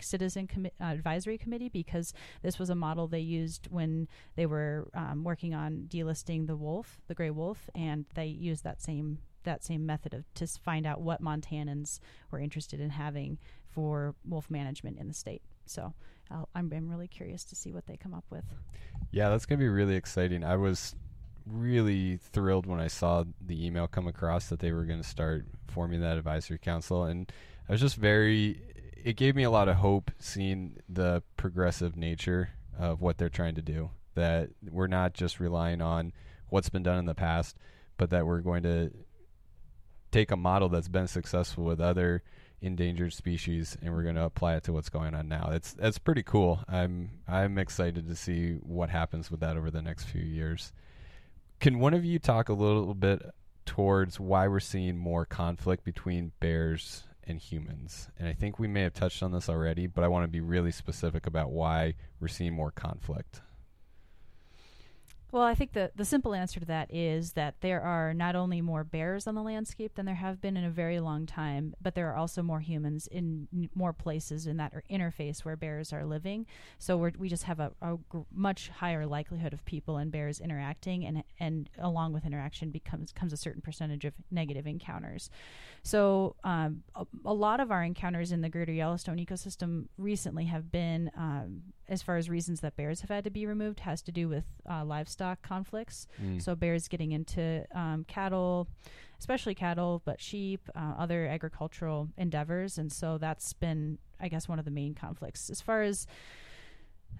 [0.00, 2.12] citizen commi- uh, advisory committee because
[2.42, 7.00] this was a model they used when they were um, working on delisting the wolf
[7.06, 11.00] the gray wolf and they used that same that same method of to find out
[11.00, 13.38] what Montanans were interested in having
[13.68, 15.42] for wolf management in the state.
[15.66, 15.94] So
[16.30, 18.44] I'll, I'm, I'm really curious to see what they come up with.
[19.10, 20.44] Yeah, that's gonna be really exciting.
[20.44, 20.94] I was
[21.46, 25.44] really thrilled when I saw the email come across that they were going to start
[25.68, 27.30] forming that advisory council, and
[27.68, 28.60] I was just very.
[29.02, 33.54] It gave me a lot of hope seeing the progressive nature of what they're trying
[33.56, 33.90] to do.
[34.14, 36.12] That we're not just relying on
[36.48, 37.56] what's been done in the past,
[37.98, 38.90] but that we're going to
[40.10, 42.22] take a model that's been successful with other
[42.64, 45.50] endangered species and we're going to apply it to what's going on now.
[45.52, 46.60] It's that's pretty cool.
[46.68, 50.72] I'm I'm excited to see what happens with that over the next few years.
[51.60, 53.22] Can one of you talk a little bit
[53.66, 58.08] towards why we're seeing more conflict between bears and humans?
[58.18, 60.40] And I think we may have touched on this already, but I want to be
[60.40, 63.42] really specific about why we're seeing more conflict.
[65.34, 68.60] Well, I think the, the simple answer to that is that there are not only
[68.60, 71.96] more bears on the landscape than there have been in a very long time, but
[71.96, 75.92] there are also more humans in n- more places in that er- interface where bears
[75.92, 76.46] are living.
[76.78, 80.38] So we're, we just have a, a gr- much higher likelihood of people and bears
[80.38, 85.30] interacting, and and along with interaction becomes comes a certain percentage of negative encounters.
[85.82, 90.70] So um, a, a lot of our encounters in the greater Yellowstone ecosystem recently have
[90.70, 94.12] been um, as far as reasons that bears have had to be removed has to
[94.12, 96.06] do with uh, livestock conflicts.
[96.22, 96.42] Mm.
[96.42, 98.68] So bears getting into um, cattle,
[99.18, 104.58] especially cattle, but sheep, uh, other agricultural endeavors, and so that's been, I guess, one
[104.58, 105.50] of the main conflicts.
[105.50, 106.06] As far as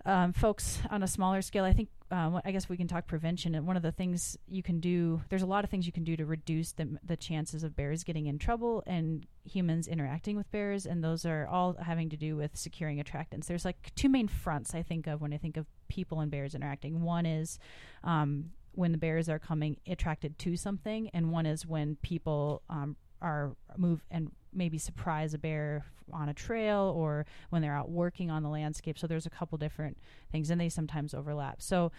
[0.05, 3.55] um, folks on a smaller scale, I think wh- I guess we can talk prevention.
[3.55, 6.05] And one of the things you can do, there's a lot of things you can
[6.05, 10.51] do to reduce the the chances of bears getting in trouble and humans interacting with
[10.51, 13.47] bears, and those are all having to do with securing attractants.
[13.47, 16.55] There's like two main fronts I think of when I think of people and bears
[16.55, 17.03] interacting.
[17.03, 17.59] One is
[18.03, 22.97] um, when the bears are coming attracted to something, and one is when people um,
[23.25, 28.31] are move and maybe surprise a bear on a trail or when they're out working
[28.31, 28.99] on the landscape.
[28.99, 29.97] So there's a couple different
[30.31, 31.63] things, and they sometimes overlap.
[31.63, 31.91] So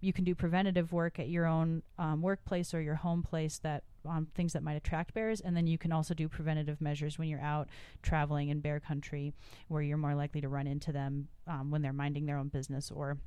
[0.00, 3.84] you can do preventative work at your own um, workplace or your home place that
[4.08, 7.28] um, things that might attract bears, and then you can also do preventative measures when
[7.28, 7.68] you're out
[8.02, 9.34] traveling in bear country,
[9.68, 12.90] where you're more likely to run into them um, when they're minding their own business
[12.90, 13.18] or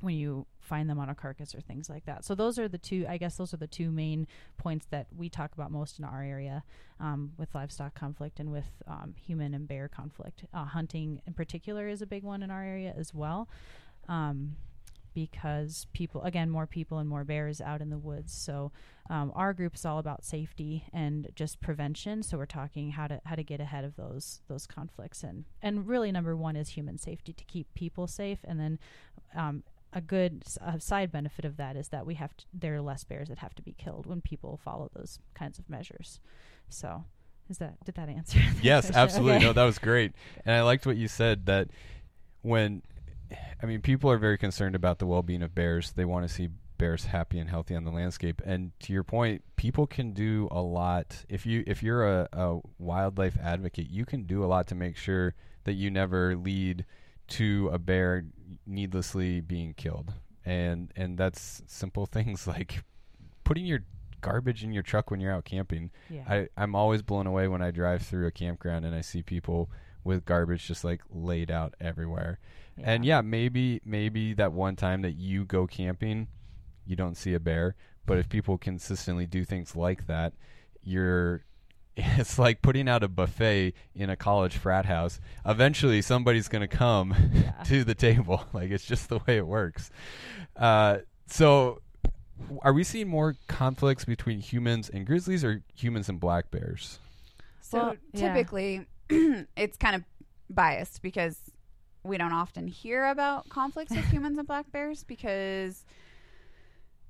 [0.00, 2.24] when you find them on a carcass or things like that.
[2.24, 3.06] So those are the two.
[3.08, 6.22] I guess those are the two main points that we talk about most in our
[6.22, 6.62] area
[7.00, 10.44] um, with livestock conflict and with um, human and bear conflict.
[10.52, 13.48] Uh, hunting in particular is a big one in our area as well.
[14.08, 14.56] Um,
[15.14, 18.70] because people again more people and more bears out in the woods so
[19.10, 23.20] um, our group is all about safety and just prevention so we're talking how to
[23.24, 26.98] how to get ahead of those those conflicts and and really number one is human
[26.98, 28.78] safety to keep people safe and then
[29.34, 32.80] um, a good uh, side benefit of that is that we have to, there are
[32.80, 36.20] less bears that have to be killed when people follow those kinds of measures
[36.68, 37.04] so
[37.48, 39.00] is that did that answer the Yes, question?
[39.00, 39.36] absolutely.
[39.36, 39.44] Okay.
[39.46, 40.12] No, that was great.
[40.44, 41.68] And I liked what you said that
[42.42, 42.82] when
[43.62, 45.92] I mean people are very concerned about the well-being of bears.
[45.92, 46.48] They want to see
[46.78, 48.40] bears happy and healthy on the landscape.
[48.44, 51.24] And to your point, people can do a lot.
[51.28, 54.96] If you if you're a, a wildlife advocate, you can do a lot to make
[54.96, 56.84] sure that you never lead
[57.28, 58.24] to a bear
[58.66, 60.12] needlessly being killed.
[60.44, 62.82] And and that's simple things like
[63.44, 63.80] putting your
[64.20, 65.90] garbage in your truck when you're out camping.
[66.10, 69.22] yeah I, I'm always blown away when I drive through a campground and I see
[69.22, 69.70] people
[70.04, 72.38] with garbage just like laid out everywhere.
[72.80, 76.28] And yeah, maybe maybe that one time that you go camping,
[76.86, 77.74] you don't see a bear,
[78.06, 80.32] but if people consistently do things like that,
[80.82, 81.44] you're
[81.98, 85.20] it's like putting out a buffet in a college frat house.
[85.44, 87.50] Eventually somebody's going to come Yeah.
[87.64, 88.44] to the table.
[88.52, 89.90] Like it's just the way it works.
[90.56, 91.80] Uh, so
[92.62, 96.98] are we seeing more conflicts between humans and grizzlies or humans and black bears?
[97.60, 98.32] So Well, yeah.
[98.32, 98.86] typically,
[99.56, 100.04] it's kind of
[100.48, 101.36] biased because
[102.04, 105.84] we don't often hear about conflicts with humans and black bears because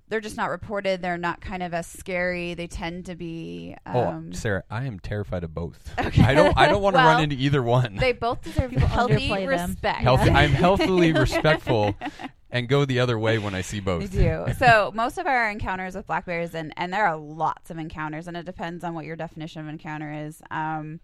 [0.08, 1.02] they're just not reported.
[1.02, 2.54] They're not kind of as scary.
[2.54, 3.76] They tend to be.
[3.86, 5.78] Um, oh, Sarah, I am terrified of both.
[6.08, 6.22] Okay.
[6.22, 6.56] I don't.
[6.56, 7.96] I don't want to Well, run into either one.
[7.96, 10.00] they both deserve People healthy respect.
[10.00, 11.94] Healthy, I'm healthily respectful
[12.50, 14.10] and go the other way when I see They both.
[14.10, 14.46] do.
[14.58, 18.26] So most of our encounters with black bears, and and there are lots of encounters,
[18.26, 20.40] and it depends on what your definition of encounter is.
[20.50, 21.00] Um,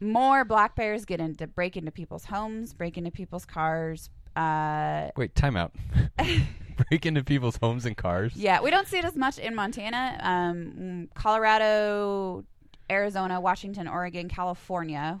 [0.00, 4.08] more black bears get into break into people's homes, break into people's cars.
[4.36, 5.72] Uh, Wait, time out.
[6.90, 8.36] Break into people's homes and cars.
[8.36, 12.44] yeah, we don't see it as much in Montana, um, Colorado,
[12.90, 15.18] Arizona, Washington, Oregon, California.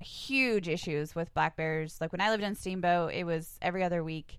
[0.00, 2.00] Huge issues with black bears.
[2.00, 4.38] Like when I lived in Steamboat, it was every other week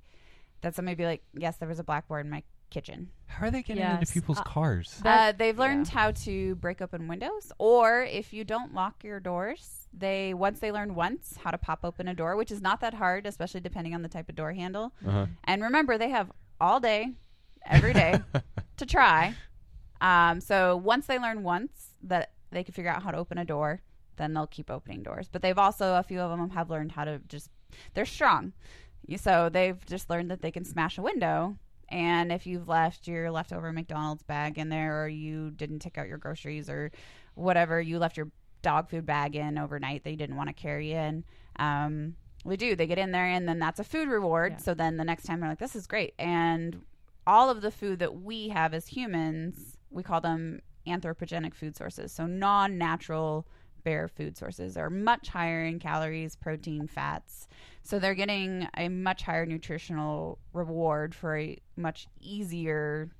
[0.61, 3.47] that somebody would be like, "Yes, there was a black bear in my kitchen." How
[3.47, 5.01] are they getting Yes, into people's uh, cars?
[5.05, 5.93] Uh, they've learned yeah.
[5.93, 10.71] how to break open windows, or if you don't lock your doors, they once they
[10.71, 13.93] learn once how to pop open a door, which is not that hard, especially depending
[13.93, 14.93] on the type of door handle.
[15.05, 15.25] Uh-huh.
[15.43, 17.13] And remember, they have all day,
[17.65, 18.19] every day,
[18.77, 19.35] to try.
[20.01, 23.45] Um, so once they learn once that they can figure out how to open a
[23.45, 23.81] door,
[24.17, 25.27] then they'll keep opening doors.
[25.31, 27.49] But they've also a few of them have learned how to just
[27.93, 28.53] they're strong.
[29.17, 31.57] So they've just learned that they can smash a window.
[31.89, 36.07] And if you've left your leftover McDonald's bag in there, or you didn't take out
[36.07, 36.91] your groceries, or
[37.33, 38.29] whatever, you left your
[38.61, 41.23] dog food bag in overnight they didn't want to carry in.
[41.57, 42.75] Um, we do.
[42.75, 44.53] They get in there, and then that's a food reward.
[44.53, 44.57] Yeah.
[44.59, 46.81] So then the next time they're like, "This is great." And
[47.27, 52.11] all of the food that we have as humans, we call them anthropogenic food sources.
[52.11, 53.45] So non-natural
[53.83, 57.47] bear food sources are much higher in calories, protein, fats.
[57.83, 63.11] So they're getting a much higher nutritional reward for a much easier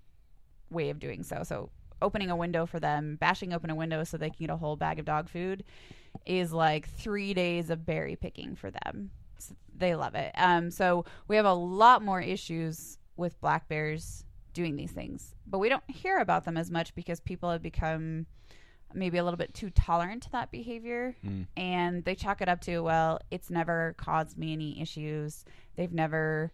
[0.70, 1.44] way of doing so.
[1.44, 1.70] So
[2.02, 4.76] opening a window for them, bashing open a window so they can get a whole
[4.76, 5.64] bag of dog food
[6.26, 9.12] is like three days of berry picking for them.
[9.38, 10.32] So they love it.
[10.36, 15.60] Um, so we have a lot more issues with black bears doing these things, but
[15.60, 18.26] we don't hear about them as much because people have become
[18.94, 21.46] maybe a little bit too tolerant to that behavior Mm.
[21.56, 26.52] and they chalk it up to well it's never caused me any issues they've never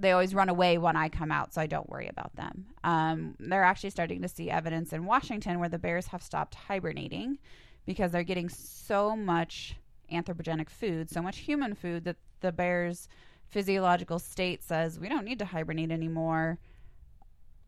[0.00, 3.34] they always run away when i come out so i don't worry about them um,
[3.38, 7.38] they're actually starting to see evidence in washington where the bears have stopped hibernating
[7.86, 9.76] because they're getting so much
[10.12, 13.08] anthropogenic food so much human food that the bears
[13.48, 16.58] physiological state says we don't need to hibernate anymore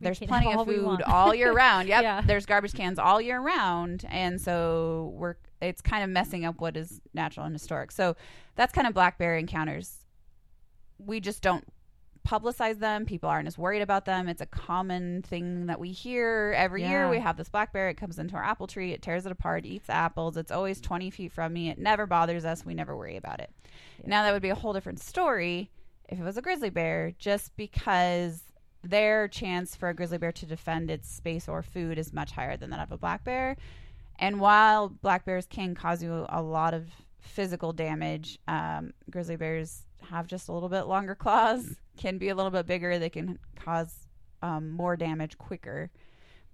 [0.01, 1.89] We there's plenty of food all year round.
[1.93, 2.03] Yep.
[2.03, 2.21] Yeah.
[2.25, 4.05] There's garbage cans all year round.
[4.09, 7.93] And so we're it's kind of messing up what is natural and historic.
[7.93, 8.17] So
[8.57, 10.05] that's kind of black bear encounters.
[10.99, 11.65] We just don't
[12.27, 13.05] publicize them.
[13.05, 14.29] People aren't as worried about them.
[14.29, 17.09] It's a common thing that we hear every year.
[17.09, 17.89] We have this black bear.
[17.89, 18.93] It comes into our apple tree.
[18.93, 20.37] It tears it apart, eats apples.
[20.37, 21.69] It's always 20 feet from me.
[21.71, 22.65] It never bothers us.
[22.65, 23.51] We never worry about it.
[23.99, 24.05] Yeah.
[24.09, 25.71] Now, that would be a whole different story
[26.09, 28.43] if it was a grizzly bear, just because
[28.85, 32.57] their chance for a grizzly bear to defend its space or food is much higher
[32.57, 33.57] than that of a black bear.
[34.19, 36.87] And while black bears can cause you a lot of
[37.21, 42.35] physical damage, um, grizzly bears have just a little bit longer claws, can be a
[42.35, 42.99] little bit bigger.
[42.99, 44.07] They can cause
[44.43, 45.91] um, more damage quicker.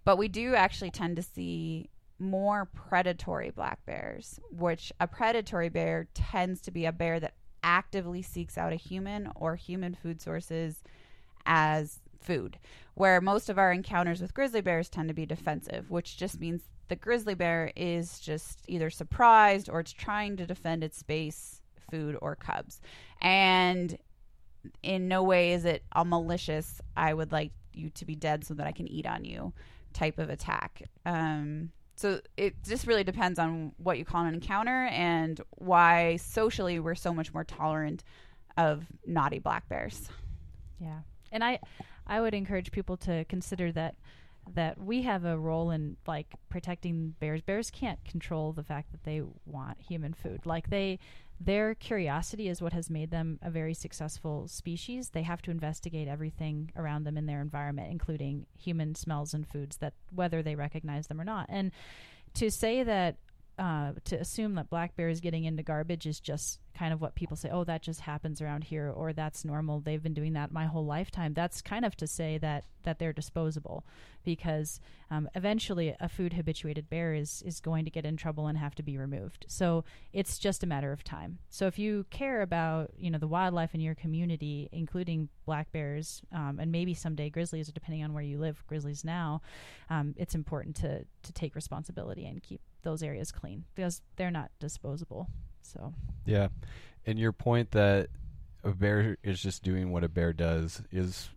[0.05, 6.09] But we do actually tend to see more predatory black bears, which a predatory bear
[6.15, 10.83] tends to be a bear that actively seeks out a human or human food sources
[11.47, 12.59] as food,
[12.95, 16.63] where most of our encounters with grizzly bears tend to be defensive, which just means
[16.89, 22.17] the grizzly bear is just either surprised or it's trying to defend its space, food,
[22.21, 22.81] or cubs.
[23.21, 23.99] And
[24.83, 28.55] in no way is it a malicious, I would like you to be dead so
[28.55, 29.53] that I can eat on you
[29.93, 30.83] type of attack.
[31.07, 36.79] Um, so it just really depends on what you call an encounter and why socially
[36.79, 38.05] we're so much more tolerant
[38.57, 40.09] of naughty black bears.
[40.81, 41.01] Yeah,
[41.33, 41.59] and I,
[42.07, 43.97] I would encourage people to consider that
[44.55, 47.43] that we have a role in like protecting bears.
[47.43, 50.47] Bears can't control the fact that they want human food.
[50.47, 50.99] Like they,
[51.41, 55.11] their curiosity is what has made them a very successful species.
[55.11, 59.77] They have to investigate everything around them in their environment, including human smells and foods
[59.79, 61.47] that whether they recognize them or not.
[61.49, 61.71] And
[62.35, 63.17] to say that.
[63.59, 67.37] Uh, to assume that black bears getting into garbage is just kind of what people
[67.37, 69.81] say, oh, that just happens around here, or that's normal.
[69.81, 71.35] They've been doing that my whole lifetime.
[71.35, 73.85] That's kind of to say that that they're disposable,
[74.25, 78.57] because um, eventually a food habituated bear is is going to get in trouble and
[78.57, 79.45] have to be removed.
[79.49, 81.39] So it's just a matter of time.
[81.51, 86.23] So if you care about you know the wildlife in your community, including black bears
[86.33, 89.43] um, and maybe someday grizzlies, depending on where you live, grizzlies now,
[89.91, 94.51] um, it's important to to take responsibility and keep those areas clean because they're not
[94.59, 95.29] disposable.
[95.63, 95.93] So
[96.25, 96.49] Yeah.
[97.07, 98.09] And your point that
[98.65, 101.31] a bear is just doing what a bear does is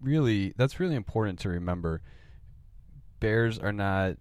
[0.00, 2.02] really that's really important to remember.
[3.20, 4.16] Bears are not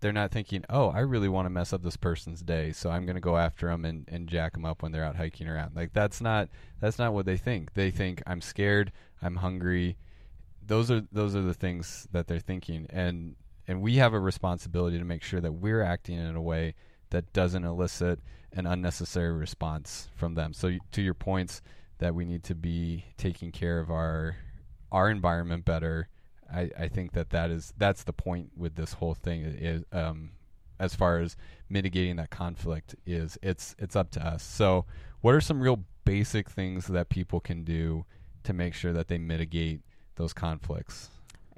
[0.00, 3.06] they're not thinking, "Oh, I really want to mess up this person's day, so I'm
[3.06, 5.76] going to go after them and and jack them up when they're out hiking around."
[5.76, 6.48] Like that's not
[6.80, 7.74] that's not what they think.
[7.74, 9.96] They think, "I'm scared, I'm hungry."
[10.64, 13.36] Those are those are the things that they're thinking and
[13.72, 16.74] and we have a responsibility to make sure that we're acting in a way
[17.08, 18.20] that doesn't elicit
[18.52, 20.52] an unnecessary response from them.
[20.52, 21.62] So to your points
[21.96, 24.36] that we need to be taking care of our
[24.90, 26.08] our environment better.
[26.52, 30.32] I, I think that that is that's the point with this whole thing is um,
[30.78, 31.34] as far as
[31.70, 34.42] mitigating that conflict is it's it's up to us.
[34.42, 34.84] So
[35.22, 38.04] what are some real basic things that people can do
[38.42, 39.80] to make sure that they mitigate
[40.16, 41.08] those conflicts?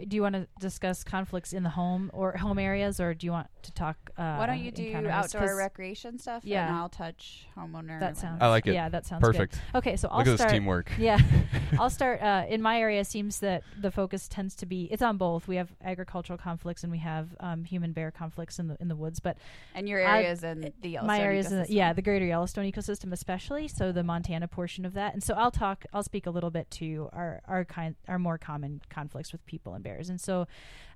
[0.09, 3.31] Do you want to discuss conflicts in the home or home areas, or do you
[3.33, 3.97] want to talk?
[4.19, 5.13] Uh, Why don't you do encounters?
[5.13, 6.45] outdoor 'Cause recreation stuff?
[6.45, 6.67] Yeah.
[6.67, 8.01] and I'll touch homeowner.
[8.01, 8.43] That sounds.
[8.43, 8.75] I like it.
[8.75, 9.61] Yeah, that sounds Perfect.
[9.73, 9.79] Good.
[9.79, 10.51] Okay, so I'll Look at start.
[10.51, 10.91] this teamwork.
[10.99, 11.19] Yeah,
[11.79, 12.21] I'll start.
[12.23, 15.47] Uh, in my area, it seems that the focus tends to be it's on both.
[15.47, 18.97] We have agricultural conflicts and we have um, human bear conflicts in the in the
[18.97, 19.21] woods.
[19.21, 19.39] But
[19.75, 21.75] and your I- areas in the Yellowstone my areas, in the, ecosystem.
[21.75, 23.69] yeah, the greater Yellowstone ecosystem, especially.
[23.69, 25.13] So the Montana portion of that.
[25.15, 25.85] And so I'll talk.
[25.93, 29.75] I'll speak a little bit to our our kind our more common conflicts with people
[29.75, 30.11] and bears.
[30.11, 30.49] And so,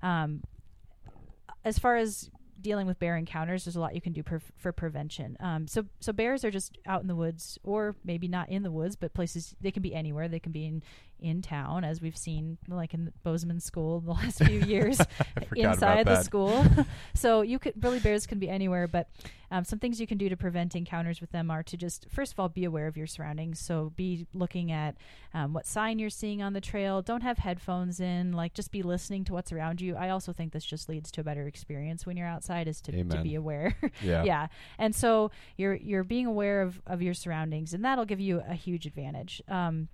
[0.03, 0.43] um,
[1.63, 2.29] as far as
[2.61, 5.37] dealing with bear encounters, there's a lot you can do per, for prevention.
[5.39, 8.71] Um, so, so bears are just out in the woods, or maybe not in the
[8.71, 10.27] woods, but places they can be anywhere.
[10.27, 10.83] They can be in
[11.21, 14.99] in town, as we've seen, like in Bozeman School the last few years,
[15.55, 16.65] inside the school.
[17.13, 19.09] so you could really bears can be anywhere, but
[19.51, 22.33] um, some things you can do to prevent encounters with them are to just first
[22.33, 23.59] of all be aware of your surroundings.
[23.59, 24.95] So be looking at
[25.33, 27.01] um, what sign you're seeing on the trail.
[27.01, 28.33] Don't have headphones in.
[28.33, 29.95] Like just be listening to what's around you.
[29.95, 32.67] I also think this just leads to a better experience when you're outside.
[32.67, 33.75] Is to, to be aware.
[34.01, 34.23] Yeah.
[34.23, 34.47] yeah.
[34.77, 38.53] And so you're you're being aware of of your surroundings, and that'll give you a
[38.53, 39.41] huge advantage.
[39.47, 39.89] Um,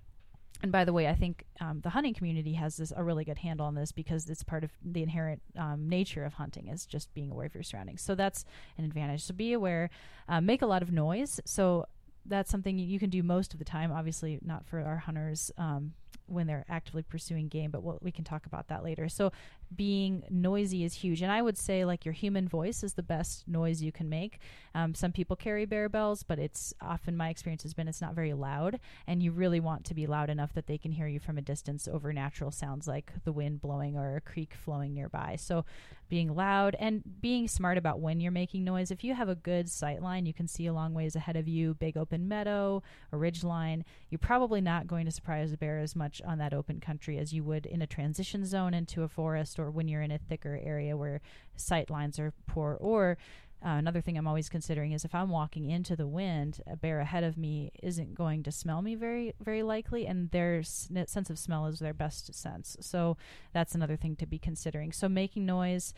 [0.62, 3.38] and by the way, I think um, the hunting community has this a really good
[3.38, 7.12] handle on this because it's part of the inherent um, nature of hunting is just
[7.14, 8.02] being aware of your surroundings.
[8.02, 8.44] So that's
[8.78, 9.24] an advantage.
[9.24, 9.90] So be aware,
[10.28, 11.40] uh, make a lot of noise.
[11.44, 11.86] So
[12.24, 13.92] that's something you can do most of the time.
[13.92, 15.92] Obviously, not for our hunters um,
[16.26, 19.08] when they're actively pursuing game, but we'll, we can talk about that later.
[19.08, 19.32] So
[19.74, 21.22] being noisy is huge.
[21.22, 24.38] And I would say, like, your human voice is the best noise you can make.
[24.74, 28.14] Um, some people carry bear bells, but it's often my experience has been it's not
[28.14, 28.78] very loud.
[29.06, 31.42] And you really want to be loud enough that they can hear you from a
[31.42, 35.36] distance over natural sounds like the wind blowing or a creek flowing nearby.
[35.36, 35.64] So
[36.08, 38.90] being loud and being smart about when you're making noise.
[38.90, 41.48] If you have a good sight line, you can see a long ways ahead of
[41.48, 42.82] you, big open meadow,
[43.12, 46.54] a ridge line, you're probably not going to surprise a bear as much on that
[46.54, 50.02] open country as you would in a transition zone into a forest or when you're
[50.02, 51.20] in a thicker area where
[51.56, 52.76] sight lines are poor.
[52.80, 53.18] Or
[53.64, 57.00] uh, another thing I'm always considering is if I'm walking into the wind, a bear
[57.00, 61.38] ahead of me isn't going to smell me very, very likely, and their sense of
[61.38, 62.76] smell is their best sense.
[62.80, 63.16] So
[63.52, 64.92] that's another thing to be considering.
[64.92, 65.94] So making noise.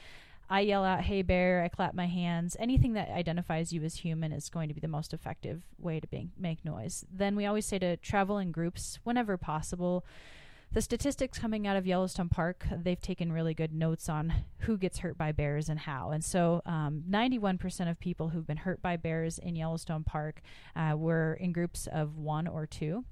[0.51, 2.57] I yell out, hey bear, I clap my hands.
[2.59, 6.07] Anything that identifies you as human is going to be the most effective way to
[6.07, 7.05] be, make noise.
[7.13, 10.07] Then we always say to travel in groups whenever possible
[10.73, 14.99] the statistics coming out of Yellowstone Park, they've taken really good notes on who gets
[14.99, 16.11] hurt by bears and how.
[16.11, 20.43] And so, um, 91% of people who've been hurt by bears in Yellowstone Park
[20.77, 23.05] uh, were in groups of one or two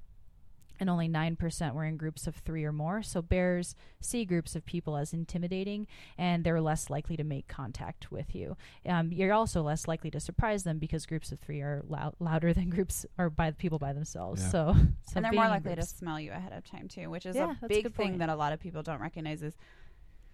[0.79, 3.01] and only 9% were in groups of three or more.
[3.01, 8.11] So bears see groups of people as intimidating and they're less likely to make contact
[8.11, 8.55] with you.
[8.85, 12.53] Um, you're also less likely to surprise them because groups of three are lou- louder
[12.53, 14.41] than groups or by the people by themselves.
[14.41, 14.49] Yeah.
[14.49, 14.75] So,
[15.05, 17.55] so, and they're more likely to smell you ahead of time too, which is yeah,
[17.61, 18.19] a big a thing point.
[18.19, 19.55] that a lot of people don't recognize is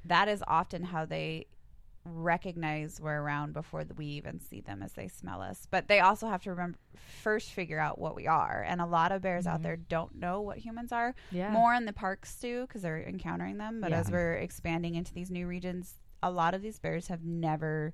[0.05, 1.47] that is often how they
[2.05, 5.67] recognize we're around before we even see them as they smell us.
[5.69, 6.77] But they also have to remember
[7.21, 8.65] first figure out what we are.
[8.67, 9.55] And a lot of bears mm-hmm.
[9.55, 11.15] out there don't know what humans are.
[11.31, 11.51] Yeah.
[11.51, 13.81] More in the parks do because they're encountering them.
[13.81, 13.99] But yeah.
[13.99, 17.93] as we're expanding into these new regions, a lot of these bears have never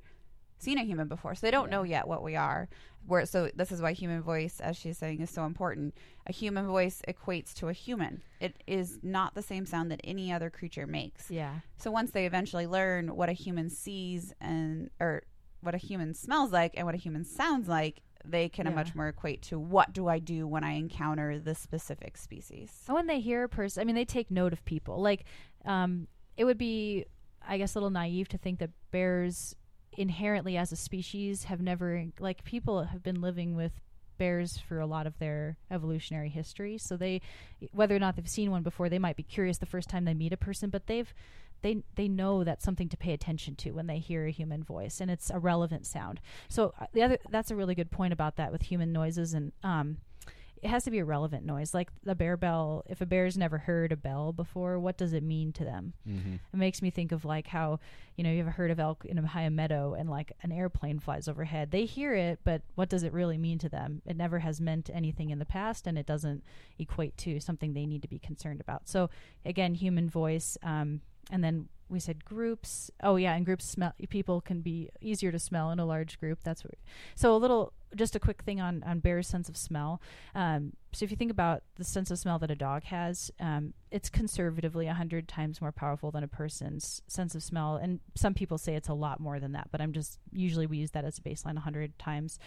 [0.59, 1.75] seen a human before, so they don't yeah.
[1.75, 2.69] know yet what we are.
[3.07, 5.95] Where so this is why human voice, as she's saying, is so important.
[6.27, 8.21] A human voice equates to a human.
[8.39, 11.31] It is not the same sound that any other creature makes.
[11.31, 11.55] Yeah.
[11.77, 15.23] So once they eventually learn what a human sees and or
[15.61, 18.73] what a human smells like and what a human sounds like, they can yeah.
[18.73, 22.71] much more equate to what do I do when I encounter this specific species.
[22.87, 25.01] And when they hear a person, I mean, they take note of people.
[25.01, 25.23] Like,
[25.65, 26.07] um,
[26.37, 27.05] it would be,
[27.47, 29.55] I guess, a little naive to think that bears
[29.93, 33.73] inherently as a species have never like people have been living with
[34.17, 36.77] bears for a lot of their evolutionary history.
[36.77, 37.21] So they
[37.71, 40.13] whether or not they've seen one before they might be curious the first time they
[40.13, 41.13] meet a person but they've
[41.61, 45.01] they they know that's something to pay attention to when they hear a human voice
[45.01, 46.19] and it's a relevant sound.
[46.47, 49.51] So uh, the other that's a really good point about that with human noises and
[49.63, 49.97] um
[50.61, 51.73] it has to be a relevant noise.
[51.73, 55.23] Like the bear bell, if a bear's never heard a bell before, what does it
[55.23, 55.93] mean to them?
[56.07, 56.35] Mm-hmm.
[56.53, 57.79] It makes me think of like how,
[58.15, 60.99] you know, you ever heard of elk in a high meadow and like an airplane
[60.99, 61.71] flies overhead.
[61.71, 64.01] They hear it, but what does it really mean to them?
[64.05, 66.43] It never has meant anything in the past and it doesn't
[66.77, 68.89] equate to something they need to be concerned about.
[68.89, 69.09] So
[69.45, 71.01] again, human voice, um,
[71.31, 72.91] and then we said groups.
[73.01, 76.39] Oh yeah, and groups smell people can be easier to smell in a large group.
[76.43, 76.75] That's what.
[77.15, 80.01] So a little, just a quick thing on on bear's sense of smell.
[80.35, 83.73] Um, so if you think about the sense of smell that a dog has, um,
[83.91, 87.75] it's conservatively hundred times more powerful than a person's sense of smell.
[87.75, 90.77] And some people say it's a lot more than that, but I'm just usually we
[90.77, 92.39] use that as a baseline hundred times.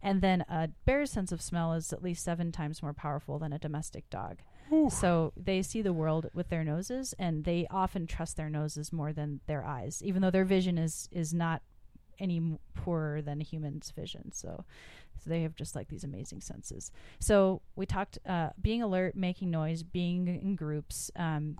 [0.00, 3.52] And then a bear's sense of smell is at least seven times more powerful than
[3.52, 4.38] a domestic dog.
[4.90, 9.12] So they see the world with their noses, and they often trust their noses more
[9.12, 11.62] than their eyes, even though their vision is is not
[12.18, 14.32] any poorer than a human's vision.
[14.32, 14.64] So,
[15.22, 16.90] so they have just like these amazing senses.
[17.20, 21.10] So we talked uh, being alert, making noise, being in groups.
[21.16, 21.58] Um,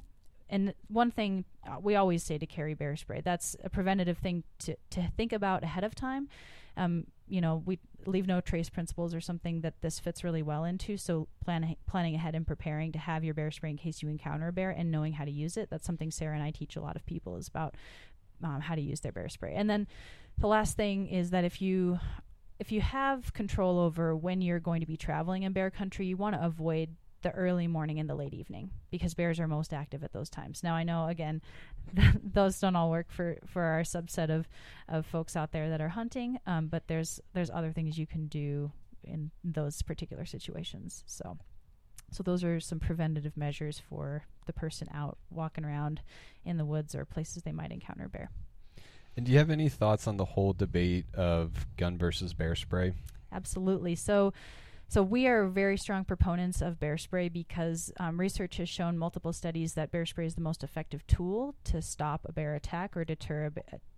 [0.50, 3.20] and one thing uh, we always say to carry bear spray.
[3.20, 6.28] That's a preventative thing to to think about ahead of time.
[6.76, 7.78] Um, you know, we
[8.08, 10.96] leave no trace principles or something that this fits really well into.
[10.96, 14.48] So planning planning ahead and preparing to have your bear spray in case you encounter
[14.48, 15.68] a bear and knowing how to use it.
[15.70, 17.74] That's something Sarah and I teach a lot of people is about
[18.42, 19.54] um, how to use their bear spray.
[19.54, 19.86] And then
[20.38, 21.98] the last thing is that if you
[22.58, 26.16] if you have control over when you're going to be traveling in bear country, you
[26.16, 30.04] want to avoid the early morning and the late evening because bears are most active
[30.04, 30.62] at those times.
[30.62, 31.42] Now I know again
[32.22, 34.48] those don't all work for for our subset of
[34.88, 38.26] of folks out there that are hunting, um, but there's there's other things you can
[38.26, 41.04] do in those particular situations.
[41.06, 41.38] So
[42.10, 46.00] so those are some preventative measures for the person out walking around
[46.44, 48.30] in the woods or places they might encounter bear.
[49.16, 52.92] And do you have any thoughts on the whole debate of gun versus bear spray?
[53.32, 53.94] Absolutely.
[53.94, 54.32] So
[54.88, 59.34] so we are very strong proponents of bear spray because um, research has shown multiple
[59.34, 63.04] studies that bear spray is the most effective tool to stop a bear attack or
[63.04, 63.50] deter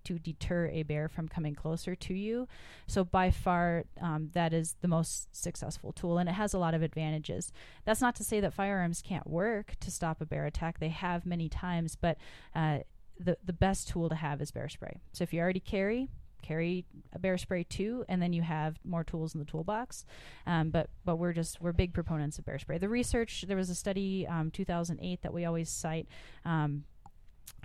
[0.02, 2.48] to deter a bear from coming closer to you.
[2.86, 6.74] So by far, um, that is the most successful tool, and it has a lot
[6.74, 7.52] of advantages.
[7.84, 11.24] That's not to say that firearms can't work to stop a bear attack; they have
[11.24, 12.18] many times, but
[12.54, 12.78] uh,
[13.18, 15.00] the the best tool to have is bear spray.
[15.12, 16.08] So if you already carry
[16.40, 20.04] carry a bear spray too, and then you have more tools in the toolbox.
[20.46, 22.78] Um, but but we're just we're big proponents of bear spray.
[22.78, 26.08] The research there was a study um, 2008 that we always cite,
[26.44, 26.84] um,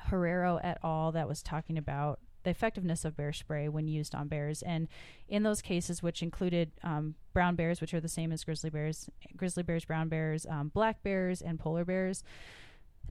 [0.10, 1.12] Herrero et al.
[1.14, 4.88] that was talking about the effectiveness of bear spray when used on bears, and
[5.28, 9.10] in those cases, which included um, brown bears, which are the same as grizzly bears,
[9.36, 12.24] grizzly bears, brown bears, um, black bears, and polar bears.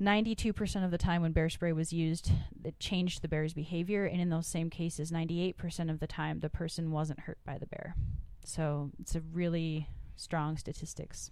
[0.00, 2.30] 92% of the time when bear spray was used,
[2.64, 4.04] it changed the bear's behavior.
[4.04, 7.66] And in those same cases, 98% of the time, the person wasn't hurt by the
[7.66, 7.94] bear.
[8.44, 11.30] So it's a really strong statistics.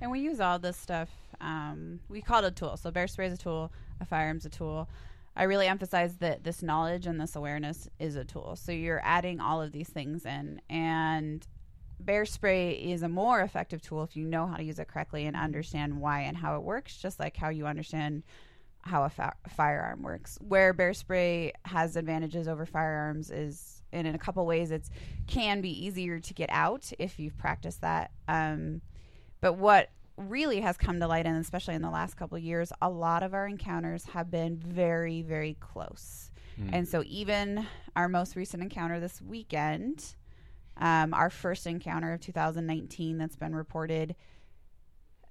[0.00, 1.10] And we use all this stuff.
[1.40, 2.76] Um, we call it a tool.
[2.76, 4.88] So bear spray is a tool, a firearm's a tool.
[5.36, 8.56] I really emphasize that this knowledge and this awareness is a tool.
[8.56, 11.46] So you're adding all of these things in, and
[12.04, 15.26] bear spray is a more effective tool if you know how to use it correctly
[15.26, 18.22] and understand why and how it works, just like how you understand
[18.82, 20.38] how a fa- firearm works.
[20.40, 24.90] Where bear spray has advantages over firearms is, and in a couple ways, it's
[25.26, 28.10] can be easier to get out if you've practiced that.
[28.28, 28.80] Um,
[29.40, 32.72] but what really has come to light, and especially in the last couple of years,
[32.82, 36.30] a lot of our encounters have been very, very close.
[36.56, 36.70] Hmm.
[36.72, 40.14] And so, even our most recent encounter this weekend,
[40.80, 44.16] um, our first encounter of 2019 that's been reported,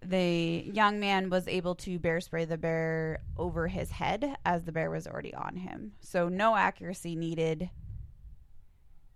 [0.01, 4.71] the young man was able to bear spray the bear over his head as the
[4.71, 5.93] bear was already on him.
[5.99, 7.69] So, no accuracy needed.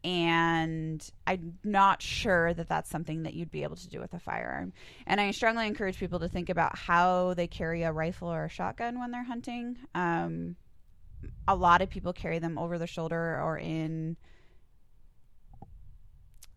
[0.04, 4.20] And I'm not sure that that's something that you'd be able to do with a
[4.20, 4.74] firearm.
[5.08, 8.50] And I strongly encourage people to think about how they carry a rifle or a
[8.50, 9.78] shotgun when they're hunting.
[9.96, 10.58] Um,
[11.48, 14.18] a lot of people carry them over the shoulder or in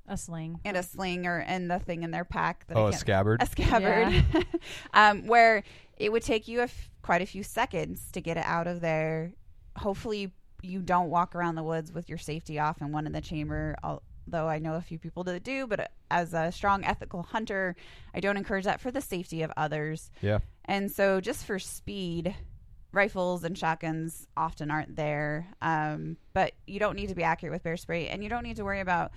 [0.09, 0.61] A sling.
[0.65, 2.67] and a sling or in the thing in their pack.
[2.69, 3.43] That Oh, a scabbard.
[3.43, 4.25] a scabbard,
[4.95, 5.63] um, where
[5.97, 8.81] it would take you a f- quite a few seconds to get it out of
[8.81, 9.33] there.
[9.77, 10.33] Hopefully,
[10.63, 13.77] you don't walk around the woods with your safety off and one in the chamber.
[13.83, 17.77] Although I know a few people that do, but as a strong ethical hunter,
[18.15, 20.11] I don't encourage that for the safety of others.
[20.23, 20.39] Yeah.
[20.65, 22.35] And so, just for speed,
[22.93, 25.47] rifles and shotguns often aren't there.
[25.61, 28.57] Um, but you don't need to be accurate with bear spray, and you don't need
[28.57, 29.13] to worry about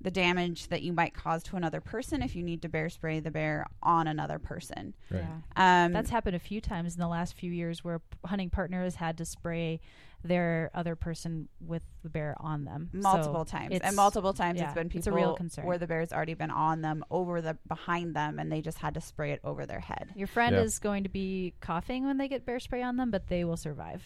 [0.00, 3.20] the damage that you might cause to another person if you need to bear spray
[3.20, 4.94] the bear on another person.
[5.10, 5.22] Right.
[5.56, 5.84] Yeah.
[5.84, 8.94] Um, That's happened a few times in the last few years where p- hunting partners
[8.94, 9.80] had to spray
[10.22, 14.66] their other person with the bear on them So multiple times, and multiple times yeah,
[14.66, 15.64] it's been it's people a real concern.
[15.64, 18.94] where the bear's already been on them, over the behind them, and they just had
[18.94, 20.10] to spray it over their head.
[20.14, 20.62] Your friend Yeah.
[20.62, 23.56] is going to be coughing when they get bear spray on them, but they will
[23.56, 24.02] survive.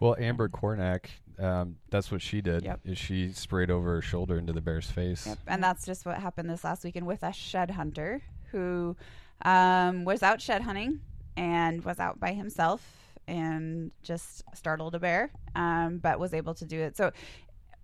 [0.00, 1.06] Well, Amber Kornak,
[1.38, 2.64] um, that's what she did.
[2.64, 2.80] Yep.
[2.84, 5.26] Is she sprayed over her shoulder into the bear's face?
[5.26, 5.38] Yep.
[5.46, 8.96] And that's just what happened this last weekend with a shed hunter who
[9.42, 11.00] um, was out shed hunting
[11.36, 12.82] and was out by himself
[13.28, 16.96] and just startled a bear, um, but was able to do it.
[16.96, 17.12] So,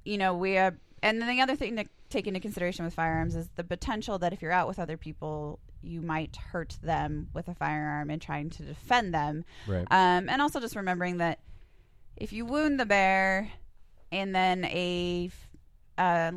[0.05, 0.77] you know, we are.
[1.03, 4.33] and then the other thing to take into consideration with firearms is the potential that
[4.33, 8.51] if you're out with other people, you might hurt them with a firearm and trying
[8.51, 9.45] to defend them.
[9.67, 9.87] Right.
[9.91, 11.41] Um, and also just remembering that
[12.17, 13.51] if you wound the bear
[14.13, 15.31] and then a
[15.99, 16.33] uh,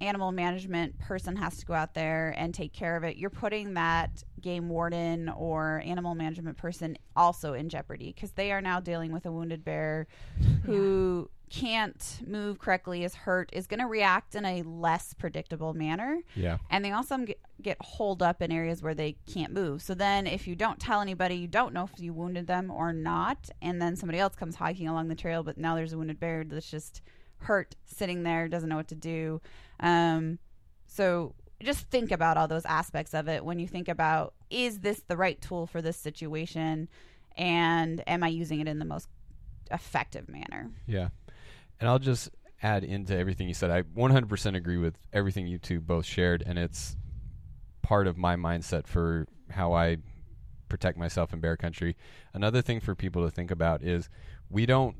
[0.00, 3.74] animal management person has to go out there and take care of it, you're putting
[3.74, 9.12] that game warden or animal management person also in jeopardy because they are now dealing
[9.12, 10.06] with a wounded bear
[10.64, 16.20] who can't move correctly, is hurt, is going to react in a less predictable manner
[16.36, 16.58] yeah.
[16.70, 19.82] and they also get, get holed up in areas where they can't move.
[19.82, 22.92] So then, if you don't tell anybody, you don't know if you wounded them or
[22.92, 26.20] not, and then somebody else comes hiking along the trail, but now there's a wounded
[26.20, 27.02] bear that's just
[27.38, 29.40] hurt, sitting there, doesn't know what to do.
[29.80, 30.38] Um,
[30.86, 35.02] so just think about all those aspects of it when you think about is this
[35.08, 36.88] the right tool for this situation,
[37.36, 39.08] and am I using it in the most
[39.70, 40.70] effective manner?
[40.86, 41.08] Yeah.
[41.78, 42.30] And I'll just
[42.62, 43.70] add into everything you said.
[43.70, 46.96] I 100% agree with everything you two both shared, and it's
[47.82, 49.98] part of my mindset for how I
[50.68, 51.96] protect myself in bear country.
[52.32, 54.08] Another thing for people to think about is
[54.48, 54.96] we don't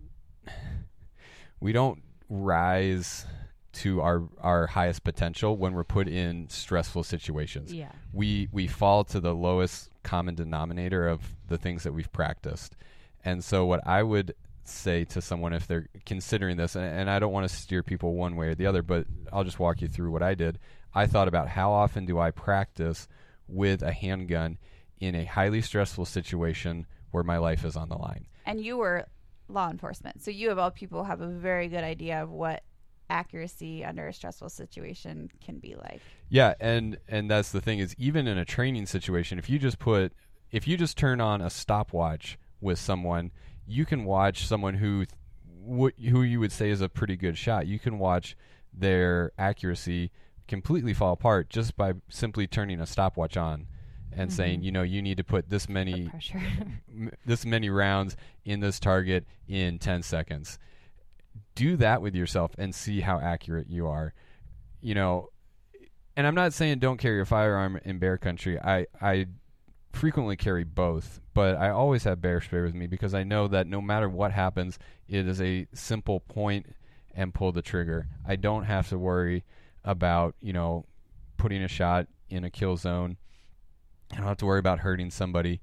[1.60, 3.26] we don't rise
[3.72, 7.72] to our our highest potential when we're put in stressful situations.
[7.72, 7.92] Yeah.
[8.12, 12.76] We we fall to the lowest common denominator of the things that we've practiced.
[13.24, 17.18] And so what I would say to someone if they're considering this and, and I
[17.18, 19.88] don't want to steer people one way or the other, but I'll just walk you
[19.88, 20.58] through what I did.
[20.94, 23.08] I thought about how often do I practice
[23.46, 24.58] with a handgun
[25.00, 28.26] in a highly stressful situation where my life is on the line.
[28.46, 29.06] And you were
[29.48, 32.62] law enforcement, so you of all people have a very good idea of what
[33.10, 36.00] accuracy under a stressful situation can be like.
[36.30, 39.78] Yeah, and and that's the thing is even in a training situation, if you just
[39.78, 40.12] put
[40.50, 43.30] if you just turn on a stopwatch with someone,
[43.66, 47.66] you can watch someone who th- who you would say is a pretty good shot.
[47.66, 48.36] You can watch
[48.72, 50.10] their accuracy
[50.48, 53.66] completely fall apart just by simply turning a stopwatch on
[54.12, 54.34] and Mhm.
[54.34, 56.10] saying, you know, you need to put this many
[56.88, 60.58] m- this many rounds in this target in 10 seconds.
[61.54, 64.14] Do that with yourself and see how accurate you are.
[64.80, 65.30] You know,
[66.16, 68.58] and I'm not saying don't carry a firearm in bear country.
[68.58, 69.26] I I
[69.92, 73.66] frequently carry both, but I always have bear spray with me because I know that
[73.66, 74.78] no matter what happens,
[75.08, 76.74] it is a simple point
[77.14, 78.06] and pull the trigger.
[78.26, 79.44] I don't have to worry
[79.84, 80.86] about, you know,
[81.36, 83.16] putting a shot in a kill zone.
[84.12, 85.60] I don't have to worry about hurting somebody.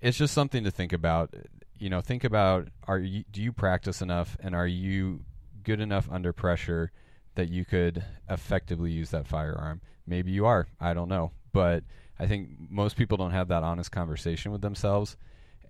[0.00, 1.34] It's just something to think about.
[1.78, 5.24] You know, think about are you do you practice enough and are you
[5.62, 6.90] good enough under pressure
[7.34, 9.80] that you could effectively use that firearm?
[10.06, 10.66] Maybe you are.
[10.80, 11.32] I don't know.
[11.52, 11.84] But
[12.18, 15.16] I think most people don't have that honest conversation with themselves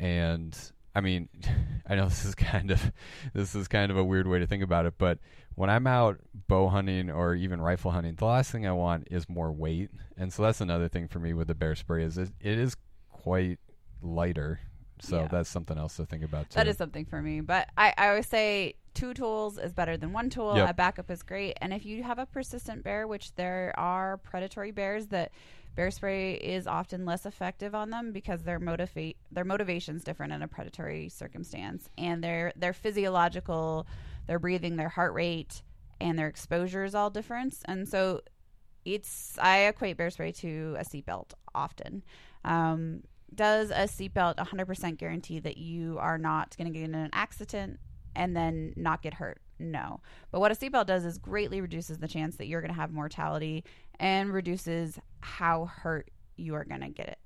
[0.01, 0.57] and
[0.95, 1.29] I mean,
[1.87, 2.93] I know this is kind of
[3.35, 5.19] this is kind of a weird way to think about it, but
[5.55, 9.29] when I'm out bow hunting or even rifle hunting, the last thing I want is
[9.29, 9.91] more weight.
[10.17, 12.77] And so that's another thing for me with the bear spray is it, it is
[13.11, 13.59] quite
[14.03, 14.61] lighter.
[15.03, 15.29] So Yeah.
[15.29, 16.57] that's something else to think about too.
[16.57, 17.41] That is something for me.
[17.41, 20.57] But I, I always say two tools is better than one tool.
[20.57, 20.71] Yep.
[20.71, 21.57] A backup is great.
[21.61, 25.33] And if you have a persistent bear, which there are predatory bears that
[25.77, 30.43] bear spray is often less effective on them because their motivate their motivation's different in
[30.43, 31.89] a predatory circumstance.
[31.97, 33.87] And their their physiological,
[34.27, 35.63] their breathing, their heart rate,
[36.01, 37.55] and their exposure is all different.
[37.67, 38.23] And so
[38.85, 42.03] it's I equate bear spray to a seatbelt often.
[42.45, 43.03] Um,
[43.35, 47.79] does a seatbelt 100% guarantee that you are not going to get in an accident
[48.17, 49.41] and then not get hurt?
[49.59, 50.01] No.
[50.31, 52.93] But what a seatbelt does is greatly reduces the chance that you're going to have
[52.93, 53.65] mortality
[53.99, 57.19] and reduces how hurt you are going to get it.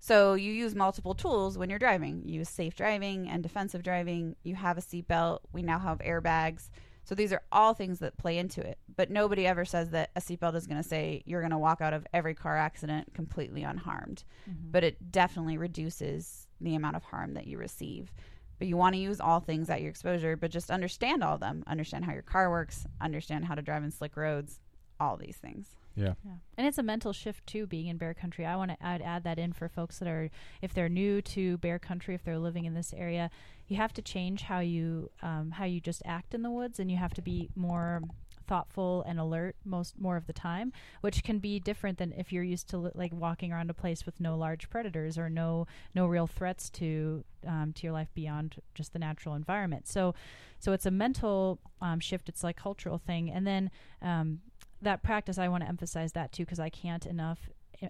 [0.00, 2.22] So you use multiple tools when you're driving.
[2.26, 4.36] You use safe driving and defensive driving.
[4.42, 5.40] You have a seatbelt.
[5.52, 6.68] We now have airbags.
[7.04, 8.78] So these are all things that play into it.
[8.96, 11.80] But nobody ever says that a seatbelt is going to say you're going to walk
[11.80, 14.24] out of every car accident completely unharmed.
[14.48, 14.70] Mm-hmm.
[14.70, 18.12] But it definitely reduces the amount of harm that you receive.
[18.58, 21.40] But you want to use all things at your exposure, but just understand all of
[21.40, 21.64] them.
[21.66, 24.60] Understand how your car works, understand how to drive in slick roads,
[25.00, 25.68] all these things.
[25.96, 26.14] yeah.
[26.24, 26.36] Yeah.
[26.56, 28.46] And it's a mental shift too being in bear country.
[28.46, 30.30] I want to add add that in for folks that are
[30.62, 33.30] if they're new to bear country, if they're living in this area,
[33.68, 36.90] you have to change how you um, how you just act in the woods and
[36.90, 38.02] you have to be more
[38.46, 42.42] thoughtful and alert most more of the time which can be different than if you're
[42.42, 46.06] used to li- like walking around a place with no large predators or no no
[46.06, 49.88] real threats to um, to your life beyond just the natural environment.
[49.88, 50.14] So
[50.58, 52.28] so it's a mental um, shift.
[52.28, 53.30] It's like cultural thing.
[53.30, 53.70] And then
[54.02, 54.40] um,
[54.82, 57.48] that practice i want to emphasize that too because i can't enough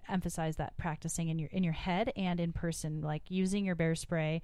[0.09, 3.95] emphasize that practicing in your in your head and in person like using your bear
[3.95, 4.41] spray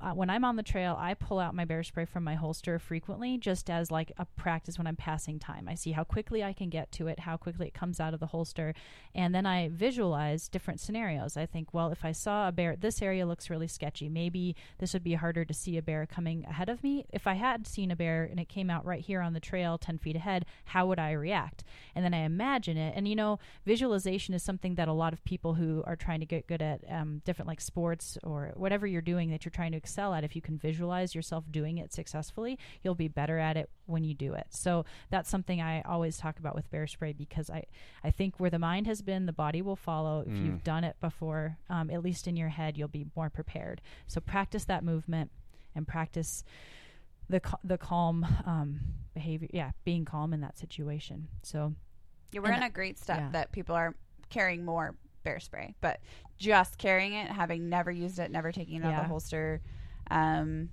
[0.00, 2.78] uh, when I'm on the trail, I pull out my bear spray from my holster
[2.78, 5.68] frequently, just as like a practice when I'm passing time.
[5.68, 8.20] I see how quickly I can get to it, how quickly it comes out of
[8.20, 8.74] the holster,
[9.14, 11.36] and then I visualize different scenarios.
[11.36, 14.08] I think, well, if I saw a bear, this area looks really sketchy.
[14.08, 17.04] Maybe this would be harder to see a bear coming ahead of me.
[17.12, 19.76] If I had seen a bear and it came out right here on the trail,
[19.76, 21.64] 10 feet ahead, how would I react?
[21.94, 22.94] And then I imagine it.
[22.96, 26.26] And you know, visualization is something that a lot of people who are trying to
[26.26, 29.79] get good at um, different like sports or whatever you're doing that you're trying to
[29.80, 33.70] excel at, if you can visualize yourself doing it successfully, you'll be better at it
[33.86, 34.46] when you do it.
[34.50, 37.64] So that's something I always talk about with bear spray because I,
[38.04, 40.20] I think where the mind has been, the body will follow.
[40.20, 40.44] If Mm.
[40.46, 43.80] you've done it before, um, at least in your head, you'll be more prepared.
[44.06, 45.30] So practice that movement
[45.74, 46.44] and practice
[47.28, 48.80] the ca- the calm um,
[49.14, 49.48] behavior.
[49.52, 51.28] Yeah, being calm in that situation.
[51.42, 51.74] So
[52.32, 53.30] Yeah, we're And in I- a great step yeah.
[53.30, 53.94] that people are
[54.28, 56.00] caring more bear spray, but
[56.38, 59.02] just carrying it, having never used it, never taking it out of Yeah.
[59.02, 59.60] the holster,
[60.10, 60.70] um,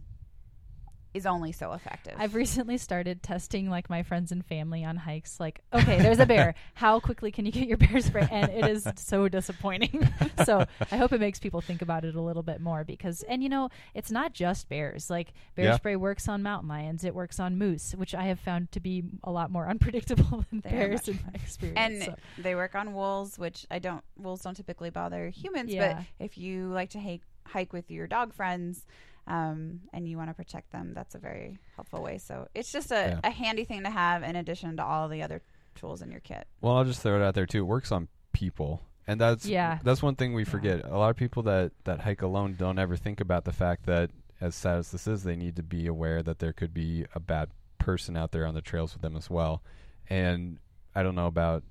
[1.17, 2.13] is only so effective.
[2.17, 5.39] I've recently started testing like my friends and family on hikes.
[5.39, 6.55] Like, okay, there's a bear.
[6.75, 8.27] How quickly can you get your bear spray?
[8.31, 10.09] And it is so disappointing.
[10.45, 13.43] so I hope it makes people think about it a little bit more because, and
[13.43, 15.09] you know, it's not just bears.
[15.09, 15.75] Like bear Yeah.
[15.75, 17.03] spray works on mountain lions.
[17.03, 20.61] It works on moose, which I have found to be a lot more unpredictable than
[20.61, 21.77] They bears in my experience.
[21.77, 22.15] and so.
[22.37, 24.03] they work on wolves, which I don't.
[24.17, 25.93] Wolves don't typically bother humans, Yeah.
[26.19, 28.85] but if you like to hike hike with your dog friends,
[29.27, 32.17] um, and you want to protect them, that's a very helpful way.
[32.17, 33.19] So it's just a, Yeah.
[33.23, 35.41] a handy thing to have in addition to all the other
[35.75, 36.47] tools in your kit.
[36.61, 37.59] Well, I'll just throw it out there too.
[37.59, 39.79] It works on people, and that's Yeah.
[39.83, 40.49] That's one thing we Yeah.
[40.49, 40.85] forget.
[40.85, 44.11] A lot of people that that hike alone don't ever think about the fact that,
[44.41, 47.19] as sad as this is, they need to be aware that there could be a
[47.19, 47.49] bad
[47.79, 49.61] person out there on the trails with them as well.
[50.09, 50.59] And
[50.95, 51.63] I don't know about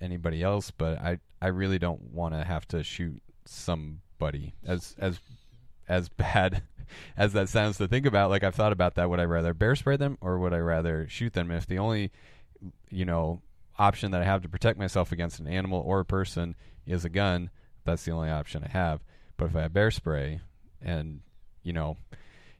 [0.00, 5.20] anybody else, but I I really don't want to have to shoot somebody as as
[5.88, 6.62] as bad
[7.16, 8.30] as that sounds to think about.
[8.30, 9.08] Like I've thought about that.
[9.10, 11.50] Would I rather bear spray them or would I rather shoot them?
[11.50, 12.12] If the only
[12.90, 13.42] you know
[13.78, 16.54] option that I have to protect myself against an animal or a person
[16.86, 17.50] is a gun,
[17.84, 19.00] that's the only option I have.
[19.36, 20.40] But if I have bear spray
[20.80, 21.20] and
[21.62, 21.96] you know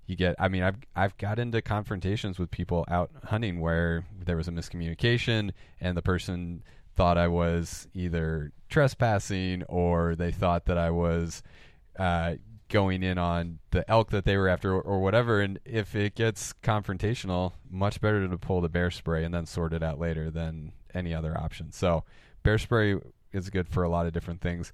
[0.06, 4.36] you get I mean I've I've got into confrontations with people out hunting where there
[4.36, 6.62] was a miscommunication and the person
[6.96, 11.42] thought I was either trespassing or they thought that I was
[11.98, 12.34] uh,
[12.68, 15.40] going in on the elk that they were after or, or whatever.
[15.40, 19.72] And if it gets confrontational, much better to pull the bear spray and then sort
[19.72, 21.72] it out later than any other option.
[21.72, 22.04] So
[22.42, 22.96] bear spray
[23.32, 24.72] is good for a lot of different things.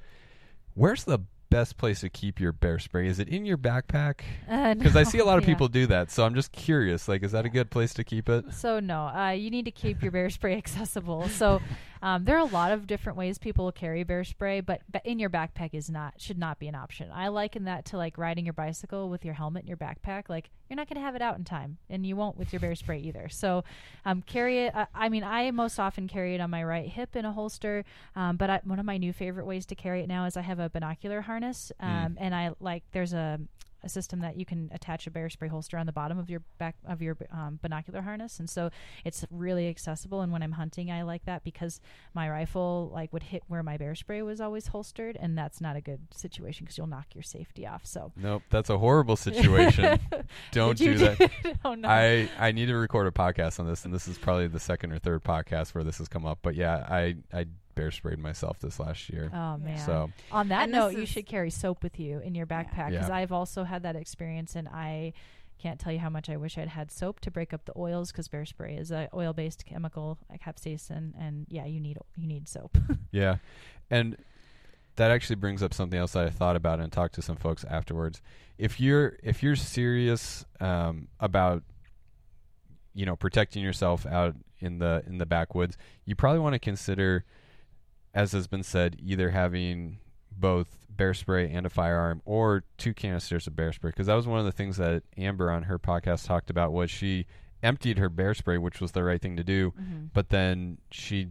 [0.74, 1.20] Where's the
[1.50, 3.06] best place to keep your bear spray?
[3.06, 4.20] Is it in your backpack?
[4.48, 5.50] Uh, Because I see a lot of yeah.
[5.50, 6.10] people do that.
[6.10, 7.08] So I'm just curious.
[7.08, 8.54] Like, is that a good place to keep it?
[8.54, 11.28] So no, uh, you need to keep your bear spray accessible.
[11.28, 11.60] So
[12.02, 15.18] um, there are a lot of different ways people carry bear spray, but, but in
[15.18, 17.10] your backpack is not should not be an option.
[17.12, 20.28] I liken that to like riding your bicycle with your helmet in your backpack.
[20.28, 22.60] Like you're not going to have it out in time, and you won't with your
[22.60, 23.28] bear spray either.
[23.28, 23.62] So
[24.04, 24.74] um, carry it.
[24.74, 27.84] Uh, I mean, I most often carry it on my right hip in a holster.
[28.16, 30.42] Um, but I, one of my new favorite ways to carry it now is I
[30.42, 33.38] have a binocular harness, um, and I like there's a
[33.84, 36.42] a system that you can attach a bear spray holster on the bottom of your
[36.58, 38.70] back of your um, binocular harness, and so
[39.04, 40.20] it's really accessible.
[40.20, 41.80] And when I'm hunting, I like that because
[42.14, 45.76] my rifle like would hit where my bear spray was always holstered, and that's not
[45.76, 47.86] a good situation because you'll knock your safety off.
[47.86, 49.98] So Nope, that's a horrible situation.
[50.52, 51.30] Don't do that.
[51.64, 51.88] oh no!
[51.88, 54.92] I I need to record a podcast on this, and this is probably the second
[54.92, 56.38] or third podcast where this has come up.
[56.42, 59.30] But yeah, I I bear sprayed myself this last year.
[59.32, 59.78] Oh man!
[59.78, 62.90] So On that And this note, you should carry soap with you in your backpack
[62.90, 63.14] because Yeah.
[63.16, 65.12] I've also had that experience, and I
[65.58, 68.10] can't tell you how much I wish I'd had soap to break up the oils
[68.10, 72.48] because bear spray is a oil-based chemical, like capsaicin, and yeah, you need you need
[72.48, 72.76] soap.
[73.12, 73.36] yeah,
[73.90, 74.16] and
[74.96, 77.64] that actually brings up something else that I thought about and talked to some folks
[77.64, 78.20] afterwards.
[78.58, 81.62] If you're if you're serious um, about
[82.94, 87.24] you know protecting yourself out in the in the backwoods, you probably want to consider,
[88.14, 89.98] as has been said, either having
[90.30, 94.26] both bear spray and a firearm or two canisters of bear spray because that was
[94.26, 97.26] one of the things that Amber on her podcast talked about was she
[97.62, 100.06] emptied her bear spray which was the right thing to do mm-hmm.
[100.12, 101.28] but then she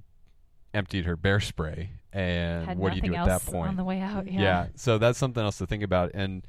[0.74, 3.84] emptied her bear spray and Had what do you do at that point on the
[3.84, 4.32] way out?
[4.32, 4.42] yeah.
[4.42, 4.68] Yeah.
[4.76, 6.44] so that's something else to think about and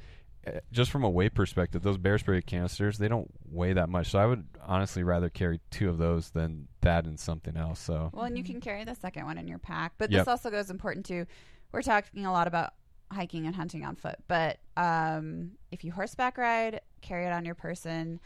[0.71, 4.19] just from a weight perspective those bear spray canisters they don't weigh that much so
[4.19, 8.25] i would honestly rather carry two of those than that and something else so Well,
[8.25, 9.93] and you can carry the second one in your pack.
[9.97, 10.21] But Yep.
[10.21, 11.25] this also goes important too.
[11.71, 12.73] We're talking a lot about
[13.09, 17.55] hiking and hunting on foot, but um, if you horseback ride, carry it on your
[17.55, 18.19] person.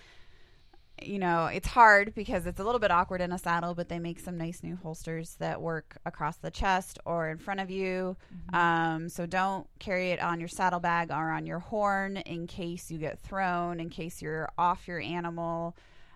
[1.02, 4.00] You know, it's hard because it's a little bit awkward in a saddle, but they
[4.00, 8.18] make some nice new holsters that work across the chest or in front of you.
[8.52, 12.98] Um, so don't carry it on your saddlebag or on your horn in case you
[12.98, 15.76] get thrown, in case you're off your animal.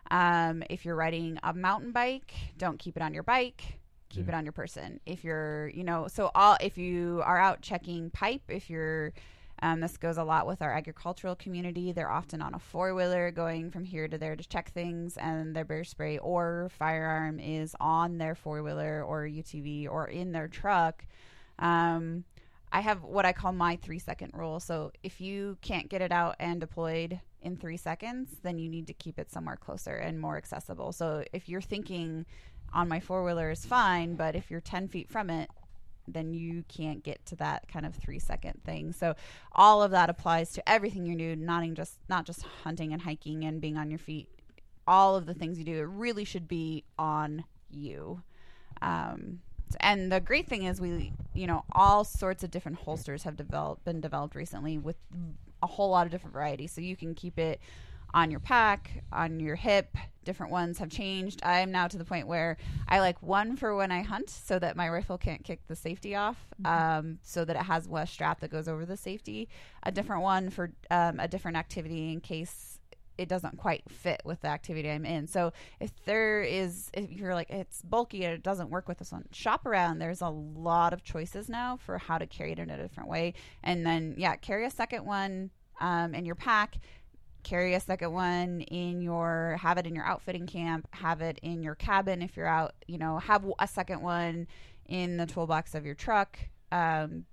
[0.10, 3.78] Um, if you're riding a mountain bike, don't keep it on your bike.
[4.10, 4.34] Keep Yeah.
[4.34, 5.00] it on your person.
[5.06, 9.14] If you're, you know, so all if you are out checking pipe, if you're,
[9.62, 11.92] um, this goes a lot with our agricultural community.
[11.92, 15.56] They're often on a four wheeler going from here to there to check things, and
[15.56, 20.48] their bear spray or firearm is on their four wheeler or UTV or in their
[20.48, 21.06] truck.
[21.60, 22.24] Um,
[22.72, 24.60] I have what I call my three second rule.
[24.60, 28.88] So if you can't get it out and deployed in three seconds, then you need
[28.88, 30.92] to keep it somewhere closer and more accessible.
[30.92, 32.26] So if you're thinking
[32.74, 35.50] on my four wheeler is fine, but if you're 10 feet from it,
[36.14, 38.94] then you can't get to that kind of three second thing.
[38.94, 39.16] So
[39.54, 43.44] all of that applies to everything you do, not just not just hunting and hiking
[43.44, 44.28] and being on your feet.
[44.88, 48.22] All of the things you do, it really should be on you.
[48.82, 49.40] Um,
[49.80, 53.86] and the great thing is we you know all sorts of different holsters have developed
[53.86, 54.98] been developed recently with
[55.64, 57.62] a whole lot of different varieties so you can keep it
[58.14, 59.96] on your pack, on your hip.
[60.24, 61.42] Different ones have changed.
[61.44, 62.58] I am now to the point where
[62.88, 66.16] I like one for when I hunt so that my rifle can't kick the safety
[66.16, 69.50] off, um, so that it has a strap that goes over the safety.
[69.82, 72.78] A different one for um, a different activity in case
[73.18, 75.28] it doesn't quite fit with the activity I'm in.
[75.28, 79.12] So if there is, if you're like, it's bulky and it doesn't work with this
[79.12, 80.00] one, shop around.
[80.00, 83.34] There's a lot of choices now for how to carry it in a different way.
[83.64, 86.78] And then, yeah, carry a second one um, in your pack
[87.44, 91.62] carry a second one in your have it in your outfitting camp have it in
[91.64, 94.48] your cabin if you're out you know have a second one
[94.88, 96.38] in the toolbox of your truck
[96.72, 97.26] um,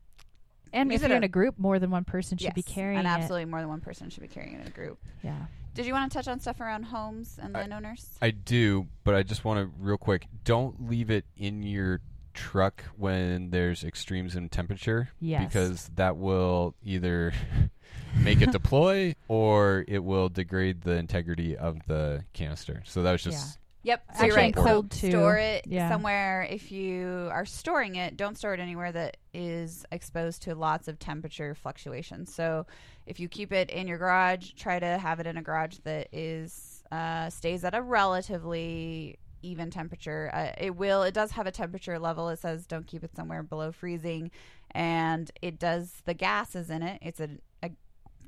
[0.72, 2.62] And Use if it you're in a- a group, more than one person should be
[2.62, 3.10] carrying and it.
[3.10, 5.46] absolutely more than one person should be carrying it in a group Yeah.
[5.74, 9.14] did you want to touch on stuff around homes and I- landowners I do, but
[9.14, 10.26] I just want to real quick.
[10.44, 12.00] Don't leave it in your
[12.34, 15.08] truck when there's extremes in temperature.
[15.20, 15.44] Yes.
[15.44, 17.32] Because that will either
[18.16, 22.82] make it deploy or it will degrade the integrity of the canister.
[22.86, 24.02] So that was just Yep.
[24.16, 24.56] So you're Actually, right.
[24.56, 25.10] in So cold, too.
[25.10, 25.88] store it Yeah.
[25.88, 26.46] somewhere.
[26.50, 30.98] If you are storing it, don't store it anywhere that is exposed to lots of
[30.98, 32.34] temperature fluctuations.
[32.34, 32.66] So
[33.06, 36.08] if you keep it in your garage, try to have it in a garage that
[36.12, 40.30] is uh, stays at a relatively even temperature.
[40.34, 41.02] Uh, it will.
[41.04, 42.28] It does have a temperature level.
[42.28, 44.30] It says don't keep it somewhere below freezing,
[44.72, 46.02] and it does.
[46.04, 46.98] The gas is in it.
[47.02, 47.28] It's a, a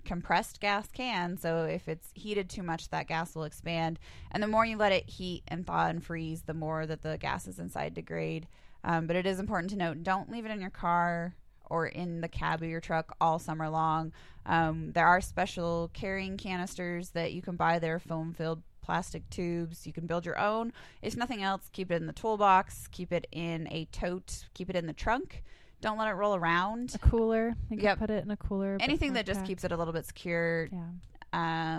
[0.04, 1.36] compressed gas can.
[1.36, 3.98] So if it's heated too much, that gas will expand.
[4.30, 7.18] And the more you let it heat and thaw and freeze, the more that the
[7.18, 8.46] gases inside degrade.
[8.82, 11.34] Um, but it is important to note don't leave it in your car
[11.68, 14.12] or in the cab of your truck all summer long.
[14.46, 17.78] Um, there are special carrying canisters that you can buy.
[17.78, 19.86] They're foam filled plastic tubes.
[19.86, 20.72] You can build your own.
[21.00, 24.76] If nothing else, keep it in the toolbox, keep it in a tote, keep it
[24.76, 25.44] in the trunk.
[25.80, 26.92] Don't let it roll around.
[26.94, 27.54] A cooler.
[27.70, 27.98] You can Yep.
[27.98, 28.76] put it in a cooler.
[28.80, 29.46] Anything that just pack.
[29.46, 30.88] keeps it a little bit secure Yeah.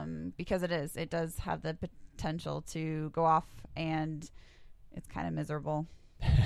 [0.02, 0.96] um, because it is.
[0.98, 1.76] It does have the
[2.16, 3.46] potential to go off,
[3.76, 4.30] and
[4.94, 5.86] it's kind of miserable.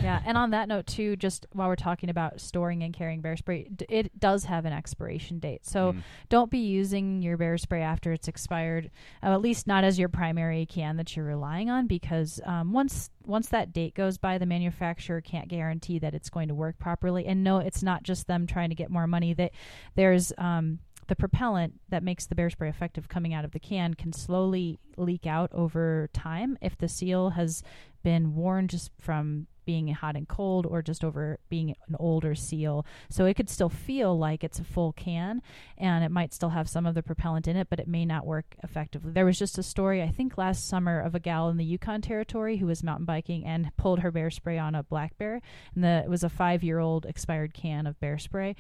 [0.04, 3.36] Yeah, and on that note too, just while we're talking about storing and carrying bear
[3.38, 5.66] spray, d- it does have an expiration date.
[5.66, 6.02] So Mm.
[6.30, 8.90] don't be using your bear spray after it's expired.
[9.24, 13.10] Uh, at least not as your primary can that you're relying on, because um, once
[13.26, 17.26] once that date goes by, the manufacturer can't guarantee that it's going to work properly.
[17.26, 19.34] And no, it's not just them trying to get more money.
[19.34, 19.52] That
[19.96, 23.94] there's um, the propellant that makes the bear spray effective coming out of the can
[23.94, 27.62] can slowly leak out over time if the seal has
[28.04, 32.86] been worn just from being hot and cold or just over being an older seal.
[33.10, 35.42] So it could still feel like it's a full can
[35.78, 38.26] and it might still have some of the propellant in it, but it may not
[38.26, 39.12] work effectively.
[39.12, 42.02] There was just a story, I think last summer, of a gal in the Yukon
[42.02, 45.42] Territory who was mountain biking and pulled her bear spray on a black bear.
[45.74, 48.56] And the, it was a five year old expired can of bear spray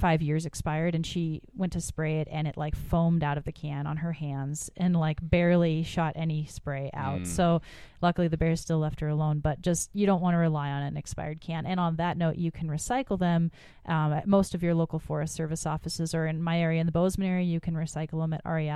[0.00, 3.44] five years expired and she went to spray it and it like foamed out of
[3.44, 7.20] the can on her hands and like barely shot any spray out.
[7.20, 7.26] Mm.
[7.26, 7.62] so
[8.02, 10.82] luckily the bear still left her alone but just you don't want to rely on
[10.82, 11.66] an expired can.
[11.66, 13.50] And on that note you can recycle them
[13.86, 16.92] um, at most of your local forest service offices or in my area in the
[16.92, 18.70] bozeman area you can recycle them at rei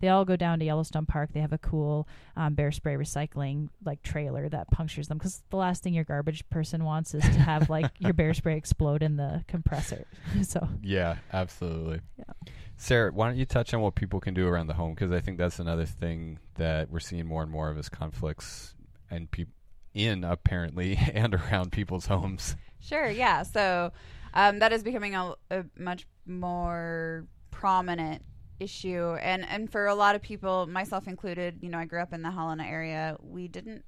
[0.00, 1.30] they all go down to yellowstone park.
[1.32, 5.56] They have a cool um, bear spray recycling like trailer that punctures them because the
[5.56, 9.16] last thing your garbage person wants is to have like your bear spray explode in
[9.16, 10.06] the compressor.
[10.44, 12.00] So Yeah, absolutely.
[12.18, 12.52] Yeah.
[12.76, 14.94] Sarah, why don't you touch on what people can do around the home?
[14.94, 18.74] Because I think that's another thing that we're seeing more and more of is conflicts
[19.10, 19.48] and peop
[19.94, 22.56] in apparently and around people's homes.
[22.80, 23.42] Sure, yeah.
[23.42, 23.92] So
[24.34, 28.22] um, that is becoming a, a much more prominent
[28.60, 32.12] issue, and and for a lot of people, myself included, you know, I grew up
[32.12, 33.16] in the Helena area.
[33.20, 33.84] We didn't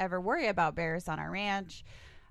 [0.00, 1.84] ever worry about bears on our ranch.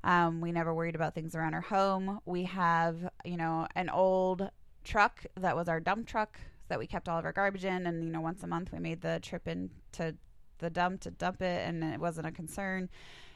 [0.03, 2.19] Um, we never worried about things around our home.
[2.25, 4.49] We have, you know, an old
[4.83, 6.39] truck that was our dump truck
[6.69, 8.79] that we kept all of our garbage in, and you know, once a month we
[8.79, 10.15] made the trip into
[10.59, 12.89] the dump to dump it, and it wasn't a concern.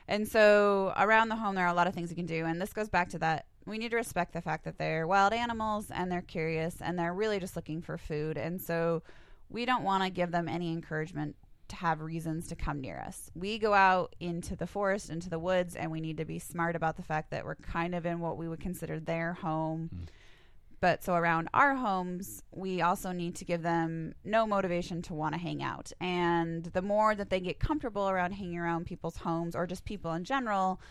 [0.07, 2.45] And so around the home, there are a lot of things you can do.
[2.45, 3.45] And this goes back to that.
[3.65, 7.13] We need to respect the fact that they're wild animals and they're curious and they're
[7.13, 8.37] really just looking for food.
[8.37, 9.03] And so
[9.49, 11.35] we don't want to give them any encouragement
[11.71, 13.31] to have reasons to come near us.
[13.35, 16.75] We go out into the forest, into the woods, and we need to be smart
[16.75, 19.89] about the fact that we're kind of in what we would consider their home.
[19.93, 20.07] Mm.
[20.79, 25.35] But so around our homes, we also need to give them no motivation to want
[25.35, 25.91] to hang out.
[25.99, 30.13] And the more that they get comfortable around hanging around people's homes or just people
[30.13, 30.81] in general,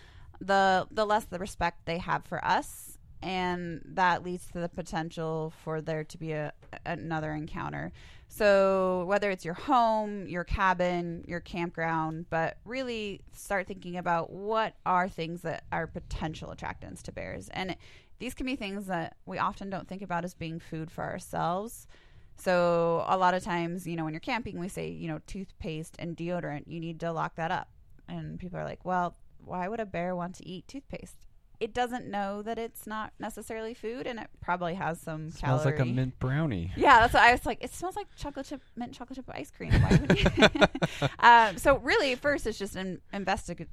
[0.40, 5.52] the the less the respect they have for us and that leads to the potential
[5.62, 6.52] for there to be a
[6.86, 7.92] another encounter.
[8.32, 14.74] So whether it's your home, your cabin, your campground, but really start thinking about what
[14.86, 17.48] are things that are potential attractants to bears.
[17.48, 17.76] And
[18.20, 21.88] these can be things that we often don't think about as being food for ourselves.
[22.36, 25.96] So a lot of times, you know, when you're camping, we say, you know, toothpaste
[25.98, 27.68] and deodorant, you need to lock that up.
[28.08, 31.26] And people are like, well, why would a bear want to eat toothpaste?
[31.60, 35.78] It doesn't know that it's not necessarily food, and it probably has some Smells calorie.
[35.78, 36.72] like a mint brownie.
[36.74, 37.62] Yeah, that's what I was like.
[37.62, 39.72] It smells like chocolate chip, mint chocolate chip ice cream.
[39.72, 43.66] Why would um, so really, first it's just an investiga-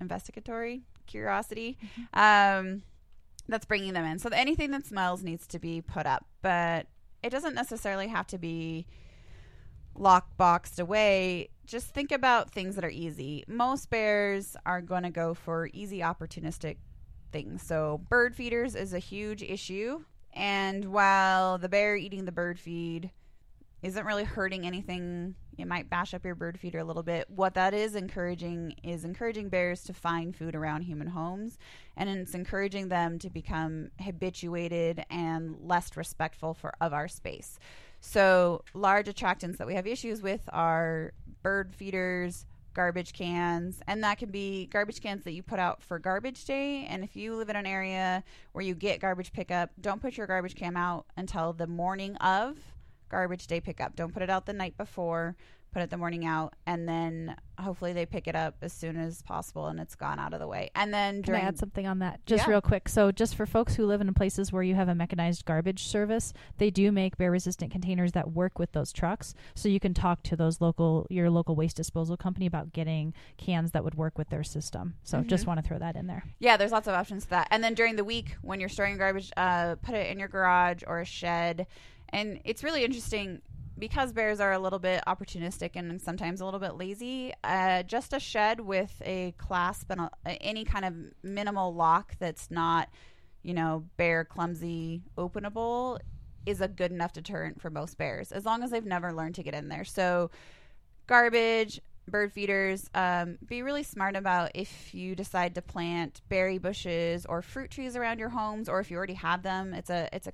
[0.00, 1.78] investigatory curiosity
[2.14, 2.82] um,
[3.48, 4.18] that's bringing them in.
[4.18, 6.86] So anything that smells needs to be put up, but
[7.22, 8.86] it doesn't necessarily have to be
[9.94, 11.48] lock boxed away.
[11.66, 13.44] Just think about things that are easy.
[13.48, 16.76] Most bears are going to go for easy, opportunistic
[17.30, 17.62] things.
[17.62, 20.04] So bird feeders is a huge issue.
[20.32, 23.10] And while the bear eating the bird feed
[23.82, 27.28] isn't really hurting anything, it might bash up your bird feeder a little bit.
[27.30, 31.58] What that is encouraging is encouraging bears to find food around human homes,
[31.96, 37.58] and it's encouraging them to become habituated and less respectful for of our space.
[38.00, 41.12] So, large attractants that we have issues with are
[41.42, 45.98] bird feeders, garbage cans, and that can be garbage cans that you put out for
[45.98, 46.86] garbage day.
[46.88, 50.26] And if you live in an area where you get garbage pickup, don't put your
[50.26, 52.58] garbage can out until the morning of
[53.08, 53.96] garbage day pickup.
[53.96, 55.36] Don't put it out the night before.
[55.72, 59.22] Put it the morning out, and then hopefully they pick it up as soon as
[59.22, 60.70] possible, and it's gone out of the way.
[60.74, 62.24] And then Can during I add something on that?
[62.26, 62.50] Just Yeah.
[62.50, 62.88] real quick.
[62.88, 66.32] So, just for folks who live in places where you have a mechanized garbage service,
[66.58, 69.34] they do make bear resistant containers that work with those trucks.
[69.54, 73.70] So you can talk to those local your local waste disposal company about getting cans
[73.70, 74.94] that would work with their system.
[75.04, 76.24] So, just want to throw that in there.
[76.40, 77.48] Yeah, there's lots of options to that.
[77.50, 80.82] And then during the week when you're storing garbage, uh, put it in your garage
[80.86, 81.66] or a shed.
[82.12, 83.40] And it's really interesting
[83.80, 87.32] because bears are a little bit opportunistic and sometimes a little bit lazy.
[87.42, 90.10] Uh, just a shed with a clasp and a,
[90.42, 92.88] any kind of minimal lock that's not,
[93.42, 95.98] you know, bear clumsy openable
[96.46, 99.42] is a good enough deterrent for most bears as long as they've never learned to
[99.42, 99.84] get in there.
[99.84, 100.30] So
[101.06, 102.88] garbage, bird feeders.
[102.94, 107.96] Um, be really smart about if you decide to plant berry bushes or fruit trees
[107.96, 109.74] around your homes, or if you already have them.
[109.74, 110.32] It's a it's a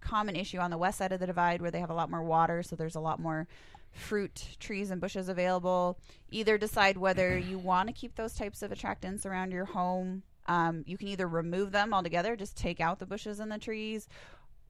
[0.00, 2.22] common issue on the west side of the divide where they have a lot more
[2.22, 3.46] water, so there's a lot more
[3.92, 5.98] fruit trees and bushes available.
[6.30, 10.22] Either decide whether you want to keep those types of attractants around your home.
[10.46, 14.08] Um, you can either remove them altogether, just take out the bushes and the trees,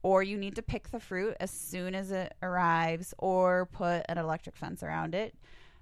[0.03, 4.17] or you need to pick the fruit as soon as it arrives, or put an
[4.17, 5.35] electric fence around it.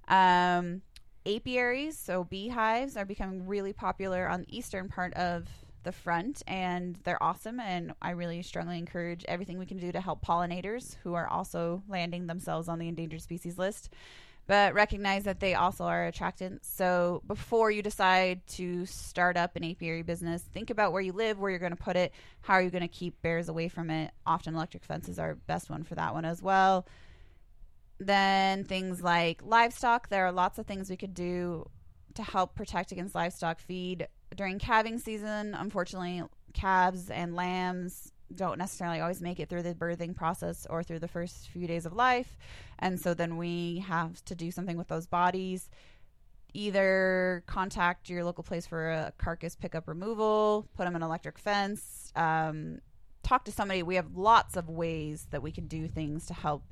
[0.08, 0.82] Um,
[1.26, 5.47] apiaries, so beehives, are becoming really popular on the eastern part of
[5.84, 7.60] the front, and they're awesome.
[7.60, 11.84] And I really strongly encourage everything we can do to help pollinators who are also
[11.88, 13.90] landing themselves on the endangered species list.
[14.48, 16.64] But recognize that they also are attractants.
[16.64, 21.38] So before you decide to start up an apiary business, think about where you live,
[21.38, 22.12] where you're going to put it,
[22.42, 24.12] how are you going to keep bears away from it.
[24.26, 26.88] Often electric fences are best one for that one as well.
[28.00, 31.70] Then things like livestock, there are lots of things we could do
[32.16, 35.54] to help protect against livestock feed during calving season.
[35.54, 36.24] Unfortunately,
[36.54, 41.08] calves and lambs don't necessarily always make it through the birthing process or through the
[41.08, 42.38] first few days of life.
[42.78, 45.70] And so then we have to do something with those bodies.
[46.54, 51.38] Either contact your local place for a carcass pickup removal, put them in an electric
[51.38, 52.80] fence, um,
[53.24, 53.84] talk to somebody.
[53.84, 56.64] We have lots of ways that we can do things to help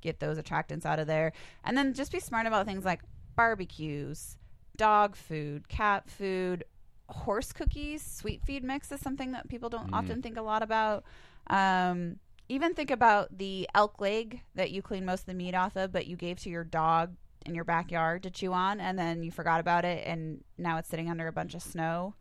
[0.00, 1.32] get those attractants out of there.
[1.64, 3.02] And then just be smart about things like
[3.36, 4.36] barbecues,
[4.76, 6.64] dog food, cat food,
[7.08, 9.94] horse cookies, sweet feed mix is something that people don't Mm.
[9.94, 11.04] often think a lot about.
[11.48, 15.76] Um, even think about the elk leg that you clean most of the meat off
[15.76, 17.14] of, but you gave to your dog
[17.46, 20.88] in your backyard to chew on, and then you forgot about it, and now it's
[20.88, 22.14] sitting under a bunch of snow.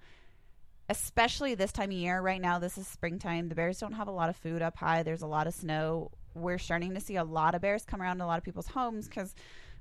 [0.90, 3.48] Especially this time of year, right now, this is springtime.
[3.48, 5.02] The bears don't have a lot of food up high.
[5.02, 6.12] There's a lot of snow.
[6.36, 9.08] We're starting to see a lot of bears come around a lot of people's homes
[9.08, 9.34] because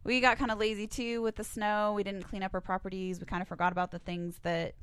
[0.04, 1.92] we got kind of lazy too with the snow.
[1.94, 3.18] We didn't clean up our properties.
[3.18, 4.74] We kind of forgot about the things that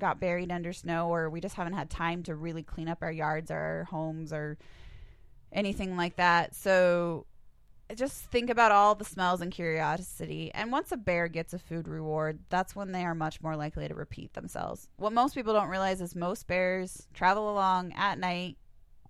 [0.00, 3.12] got buried under snow, or we just haven't had time to really clean up our
[3.12, 4.58] yards or our homes or
[5.52, 6.54] anything like that.
[6.54, 7.26] So
[7.94, 10.50] just think about all the smells and curiosity.
[10.54, 13.88] And once a bear gets a food reward, that's when they are much more likely
[13.88, 14.88] to repeat themselves.
[14.96, 18.56] What most people don't realize is most bears travel along at night,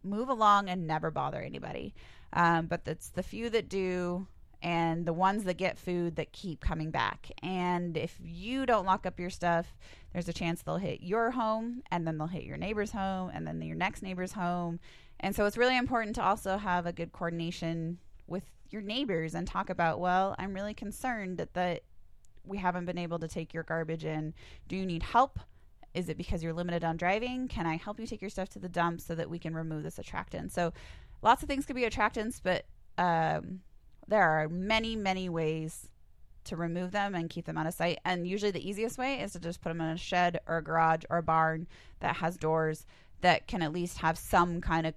[0.02, 1.94] move along, and never bother anybody.
[2.32, 4.26] Um, but it's the few that do
[4.62, 7.30] and the ones that get food that keep coming back.
[7.42, 9.74] And if you don't lock up your stuff,
[10.12, 13.46] there's a chance they'll hit your home and then they'll hit your neighbor's home and
[13.46, 14.80] then your next neighbor's home.
[15.20, 19.46] And so it's really important to also have a good coordination with your neighbors and
[19.46, 21.82] talk about, well, I'm really concerned that,
[22.42, 24.32] we haven't been able to take your garbage in.
[24.66, 25.38] Do you need help?
[25.92, 27.48] Is it because you're limited on driving?
[27.48, 29.82] Can I help you take your stuff to the dump so that we can remove
[29.82, 30.50] this attractant?
[30.50, 30.72] So
[31.22, 32.64] lots of things could be attractants, but
[32.96, 33.60] um,
[34.08, 35.88] there are many, many ways
[36.44, 37.98] to remove them and keep them out of sight.
[38.04, 40.62] And usually the easiest way is to just put them in a shed or a
[40.62, 41.66] garage or a barn
[42.00, 42.86] that has doors
[43.20, 44.94] that can at least have some kind of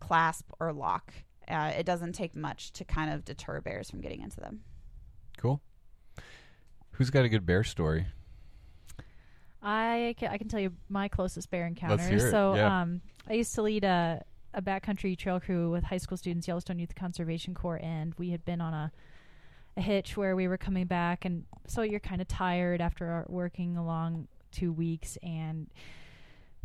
[0.00, 1.12] clasp or lock.
[1.48, 4.60] Uh, it doesn't take much to kind of deter bears from getting into them.
[5.36, 5.60] Cool.
[6.92, 8.06] Who's got a good bear story?
[9.62, 12.02] I can, I can tell you my closest bear encounter.
[12.02, 12.82] hear it, So yeah.
[12.82, 14.24] um, I used to lead a
[14.54, 18.44] a backcountry trail crew with high school students, Yellowstone Youth Conservation Corps, and we had
[18.44, 18.92] been on a
[19.76, 23.26] a hitch where we were coming back, and so you're kind of tired after our
[23.28, 25.68] working along two weeks, and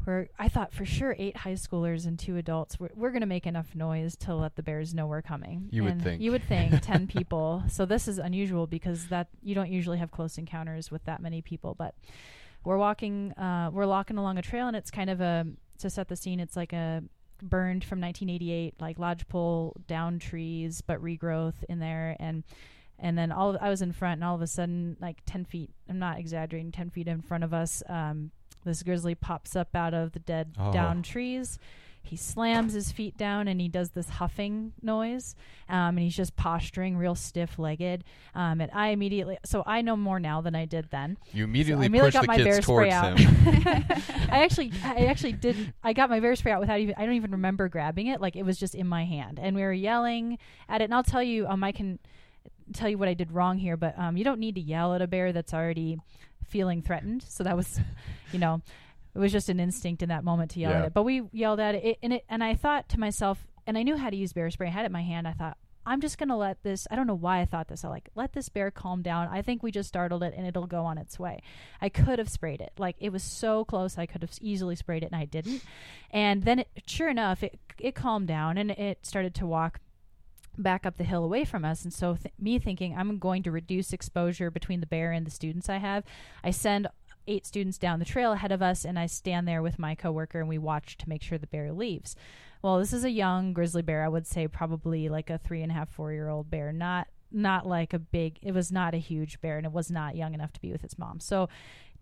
[0.05, 3.27] we're I thought for sure eight high schoolers and two adults we're, we're going to
[3.27, 5.69] make enough noise to let the bears know we're coming.
[5.71, 6.21] You would think.
[6.21, 7.63] you would think ten people.
[7.69, 11.41] So this is unusual because that you don't usually have close encounters with that many
[11.41, 11.95] people, but
[12.65, 15.45] we're walking uh, we're walking along a trail and it's kind of a
[15.77, 17.03] to set the scene it's like a
[17.41, 22.43] burned from 1988 like lodgepole down trees but regrowth in there and
[22.99, 25.45] and then all of, I was in front and all of a sudden like 10
[25.45, 28.31] feet I'm not exaggerating 10 feet in front of us um,
[28.63, 30.71] this grizzly pops up out of the dead Oh.
[30.71, 31.59] down trees
[32.01, 35.35] he slams his feet down and he does this huffing noise
[35.69, 38.03] um, and he's just posturing real stiff legged
[38.35, 41.85] um, and I immediately so I know more now than I did then You immediately
[41.85, 43.17] I immediately got the my bear kids spray towards out.
[43.19, 43.85] him.
[44.31, 45.73] I actually, I actually didn't.
[45.83, 46.93] I got my bear spray out without even.
[46.97, 48.19] I don't even remember grabbing it.
[48.21, 50.37] Like it was just in my hand, and we were yelling
[50.69, 50.85] at it.
[50.85, 51.99] And I'll tell you, um, I can
[52.73, 55.01] tell you what I did wrong here, but um, you don't need to yell at
[55.01, 55.97] a bear that's already
[56.47, 57.23] feeling threatened.
[57.27, 57.79] So that was,
[58.31, 58.61] you know,
[59.13, 60.79] it was just an instinct in that moment to yell Yeah.
[60.79, 60.93] at it.
[60.93, 63.97] But we yelled at it, and it, and I thought to myself, and I knew
[63.97, 64.67] how to use bear spray.
[64.67, 65.27] I had it in my hand.
[65.27, 65.57] I thought.
[65.87, 66.87] I'm just gonna let this.
[66.89, 67.85] I don't know why I thought this.
[67.85, 69.27] I like let this bear calm down.
[69.31, 71.41] I think we just startled it, and it'll go on its way.
[71.79, 72.73] I could have sprayed it.
[72.79, 75.61] Like it was so close, I could have easily sprayed it, and I didn't.
[76.09, 79.79] And then, it, sure enough, it it calmed down and it started to walk
[80.57, 81.83] back up the hill away from us.
[81.83, 85.31] And so, th- me thinking I'm going to reduce exposure between the bear and the
[85.31, 86.03] students I have,
[86.43, 86.87] I send
[87.27, 90.39] eight students down the trail ahead of us, and I stand there with my coworker,
[90.39, 92.15] and we watch to make sure the bear leaves.
[92.61, 94.03] Well, this is a young grizzly bear.
[94.03, 97.07] I would say probably like a three and a half, four year old bear, not
[97.31, 98.39] not like a big.
[98.41, 100.83] It was not a huge bear, and it was not young enough to be with
[100.83, 101.19] its mom.
[101.19, 101.49] So,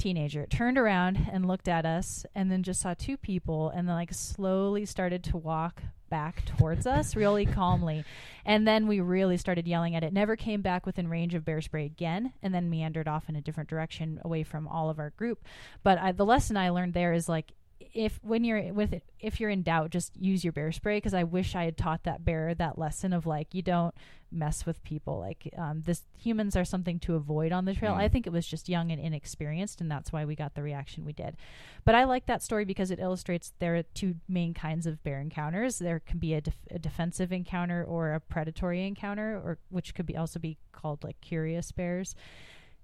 [0.04, 0.46] teenager.
[0.48, 4.14] Turned around and looked at us, and then just saw two people, and then like
[4.14, 8.04] slowly started to walk back towards us really calmly.
[8.46, 10.14] And then we really started yelling at it.
[10.14, 13.42] Never came back within range of bear spray again and then meandered off in a
[13.42, 15.44] different direction away from all of our group.
[15.82, 17.54] But I, the lesson i learned there is like
[17.94, 21.14] if when you're with it if you're in doubt just use your bear spray because
[21.14, 23.94] i wish i had taught that bear that lesson of like you don't
[24.34, 25.20] mess with people.
[25.20, 27.94] Like um, this humans are something to avoid on the trail.
[27.94, 27.98] Mm.
[27.98, 31.06] i think it was just young and inexperienced and that's why we got the reaction
[31.06, 31.38] we did.
[31.86, 35.22] But i like that story because it illustrates there are two main kinds of bear
[35.22, 35.80] encounters.
[35.80, 40.06] There can be a, def- a defensive encounter or a predatory encounter or which could
[40.06, 42.16] be also be called like curious bears.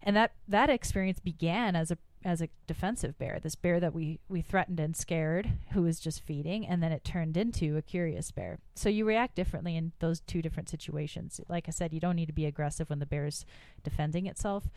[0.01, 4.19] And that that experience began as a as a defensive bear this bear that we
[4.27, 8.31] we threatened and scared who was just feeding and then it turned into a curious
[8.31, 8.59] bear.
[8.75, 11.39] So you react differently in those two different situations.
[11.47, 13.45] Like i said you don't need to be aggressive when the bear's
[13.83, 14.69] defending itself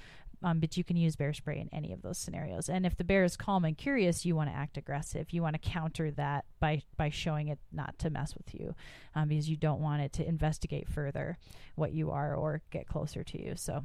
[0.43, 2.69] um, but you can use bear spray in any of those scenarios.
[2.69, 5.33] And if the bear is calm and curious you want to act aggressive.
[5.33, 8.75] You want to counter that by by showing it not to mess with you
[9.15, 11.37] um, because you don't want it to investigate further
[11.75, 13.85] what you are or get closer to you so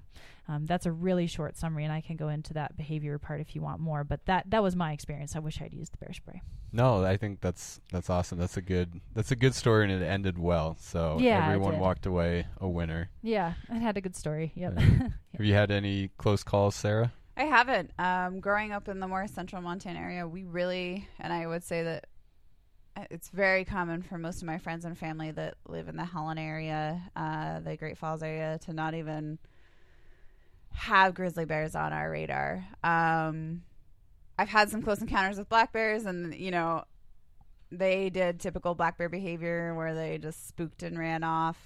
[0.49, 3.53] um, that's a really short summary, and I can go into that behavior part if
[3.53, 4.03] you want more.
[4.03, 5.35] But that that was my experience.
[5.35, 6.41] I wish I'd used the bear spray.
[6.71, 8.37] No, I think that's that's awesome.
[8.37, 10.77] That's a good that's a good story, and it ended well.
[10.79, 13.09] So Yeah, everyone walked away a winner.
[13.21, 14.53] Yeah, it had a good story.
[14.55, 14.73] Yep.
[14.77, 14.83] Yeah.
[15.37, 17.11] Have you had any close calls, Sarah?
[17.35, 17.91] I haven't.
[17.99, 21.83] Um, growing up in the more central Montana area, we really, and I would say
[21.83, 22.07] that
[23.09, 26.41] it's very common for most of my friends and family that live in the Helena
[26.41, 29.37] area, uh, the Great Falls area, to not even
[30.71, 32.65] have grizzly bears on our radar.
[32.83, 33.63] Um,
[34.37, 36.83] I've had some close encounters with black bears, and you know,
[37.71, 41.57] they did typical black bear behavior where they just spooked and ran off.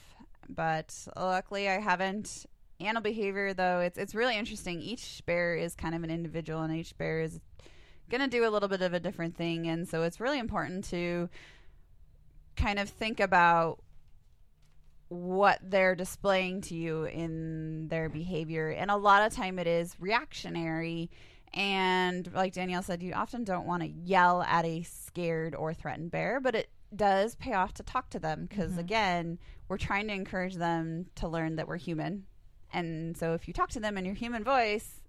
[0.50, 2.46] But luckily, I haven't
[2.80, 6.76] animal behavior though it's it's really interesting each bear is kind of an individual and
[6.76, 7.40] each bear is
[8.12, 10.84] going to do a little bit of a different thing and so it's really important
[10.84, 11.30] to
[12.56, 13.80] kind of think about
[15.10, 19.96] what they're displaying to you in their behavior and a lot of time it is
[20.00, 21.10] reactionary
[21.54, 26.12] and like Danielle said you often don't want to yell at a scared or threatened
[26.12, 28.80] bear but it does pay off to talk to them because Mhm.
[28.80, 32.26] again we're trying to encourage them to learn that we're human
[32.74, 35.02] and so if you talk to them in your human voice,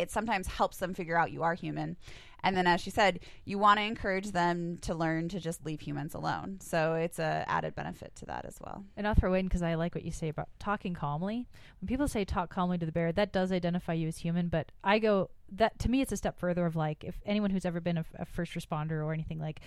[0.00, 1.96] it sometimes helps them figure out you are human.
[2.42, 5.80] And then, as she said, you want to encourage them to learn to just leave
[5.80, 6.58] humans alone.
[6.62, 8.84] So it's a added benefit to that as well.
[8.96, 11.46] And I'll throw in because I like what you say about talking calmly.
[11.80, 14.48] When people say talk calmly to the bear, that does identify you as human.
[14.48, 17.66] But I go that to me, it's a step further of like if anyone who's
[17.66, 19.60] ever been a, a first responder or anything like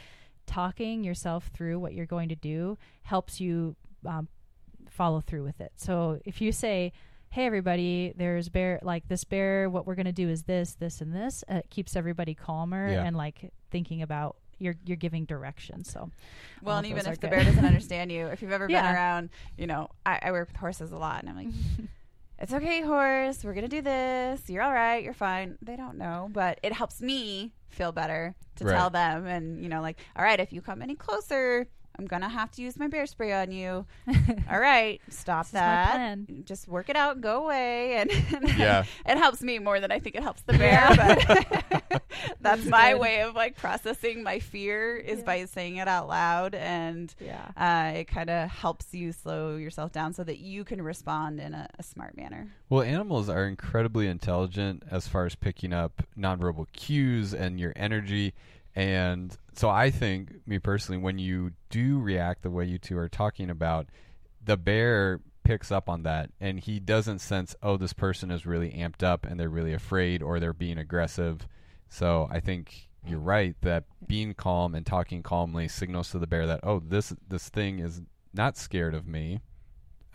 [0.45, 4.27] talking yourself through what you're going to do helps you um,
[4.89, 5.71] follow through with it.
[5.75, 6.91] So if you say,
[7.33, 11.01] hey everybody there's bear like this bear what we're going to do is this this
[11.01, 13.03] and this uh, it keeps everybody calmer Yeah.
[13.03, 16.11] and like thinking about you're you're giving direction so
[16.61, 17.35] Well, and even those are if the good.
[17.35, 20.57] bear doesn't understand you, if you've ever been around, you know, I, I work with
[20.57, 21.53] horses a lot, and I'm like,
[22.39, 24.47] it's okay, horse, we're gonna do this.
[24.49, 25.03] You're all right.
[25.03, 25.57] You're fine.
[25.61, 28.75] They don't know, but it helps me feel better to Right.
[28.77, 31.67] tell them, and you know, like, all right, if you come any closer.
[31.99, 33.85] I'm gonna have to use my bear spray on you.
[34.51, 35.91] All right, stop This is my that.
[35.91, 36.43] plan.
[36.45, 38.11] Just work it out, go away, and
[38.57, 38.85] Yeah.
[39.05, 40.89] it helps me more than I think it helps the bear.
[40.95, 42.01] But
[42.41, 43.01] that's my good.
[43.01, 45.25] way of like processing my fear is Yeah.
[45.25, 49.91] by saying it out loud, and yeah uh, it kind of helps you slow yourself
[49.91, 52.47] down so that you can respond in a, a smart manner.
[52.69, 58.33] Well, animals are incredibly intelligent as far as picking up nonverbal cues and your energy.
[58.75, 63.09] And so I think, me personally, when you do react the way you two are
[63.09, 63.87] talking about,
[64.43, 68.71] the bear picks up on that and he doesn't sense, oh, this person is really
[68.71, 71.47] amped up and they're really afraid or they're being aggressive.
[71.89, 76.47] So I think you're right that being calm and talking calmly signals to the bear
[76.47, 78.01] that, oh, this this thing is
[78.33, 79.41] not scared of me.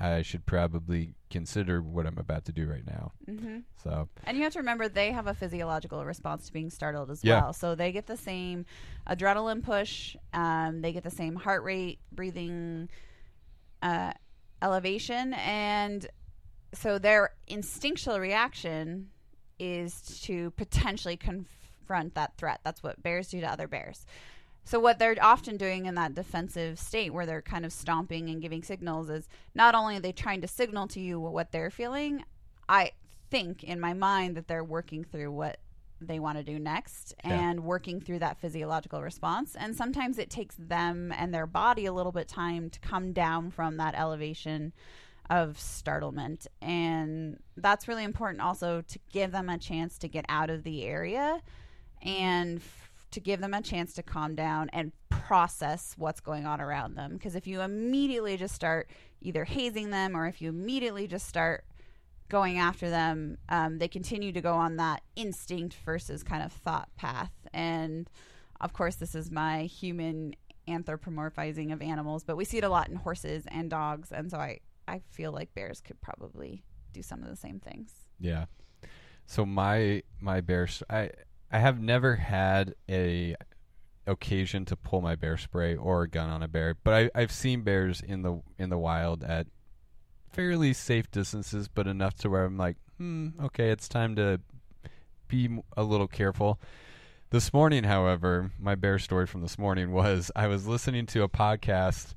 [0.00, 3.12] I should probably consider what I'm about to do right now.
[3.28, 3.58] Mm-hmm.
[3.82, 7.24] So And you have to remember they have a physiological response to being startled as
[7.24, 7.40] Yeah.
[7.40, 7.52] well.
[7.52, 8.64] So they get the same
[9.08, 12.88] adrenaline push, um, they get the same heart rate, breathing
[13.82, 14.12] uh,
[14.62, 16.06] elevation, and
[16.74, 19.08] so their instinctual reaction
[19.58, 22.60] is to potentially confront that threat.
[22.64, 24.04] That's what bears do to other bears.
[24.68, 28.42] So what they're often doing in that defensive state where they're kind of stomping and
[28.42, 32.22] giving signals is not only are they trying to signal to you what they're feeling,
[32.68, 32.92] I
[33.30, 35.58] think in my mind that they're working through what
[36.02, 37.40] they want to do next Yeah.
[37.48, 39.56] and working through that physiological response.
[39.56, 43.50] And sometimes it takes them and their body a little bit time to come down
[43.50, 44.74] from that elevation
[45.30, 46.46] of startlement.
[46.60, 50.84] And that's really important also to give them a chance to get out of the
[50.84, 51.40] area
[52.02, 52.60] and
[53.10, 57.14] to give them a chance to calm down and process what's going on around them.
[57.14, 58.90] Because if you immediately just start
[59.20, 61.64] either hazing them or if you immediately just start
[62.28, 66.88] going after them, um, they continue to go on that instinct versus kind of thought
[66.96, 67.32] path.
[67.52, 68.08] And
[68.60, 70.34] of course, this is my human
[70.68, 74.12] anthropomorphizing of animals, but we see it a lot in horses and dogs.
[74.12, 76.62] And so I, I feel like bears could probably
[76.92, 77.92] do some of the same things.
[78.20, 78.46] yeah.
[79.26, 81.10] So my my bear I
[81.50, 83.34] I have never had a
[84.06, 87.32] occasion to pull my bear spray or a gun on a bear, but I I've
[87.32, 89.46] seen bears in the in the wild at
[90.30, 94.40] fairly safe distances, but enough to where I'm like, hmm, okay, it's time to
[95.28, 96.58] be a little careful.
[97.30, 101.28] This morning, however, my bear story from this morning was I was listening to a
[101.28, 102.14] podcast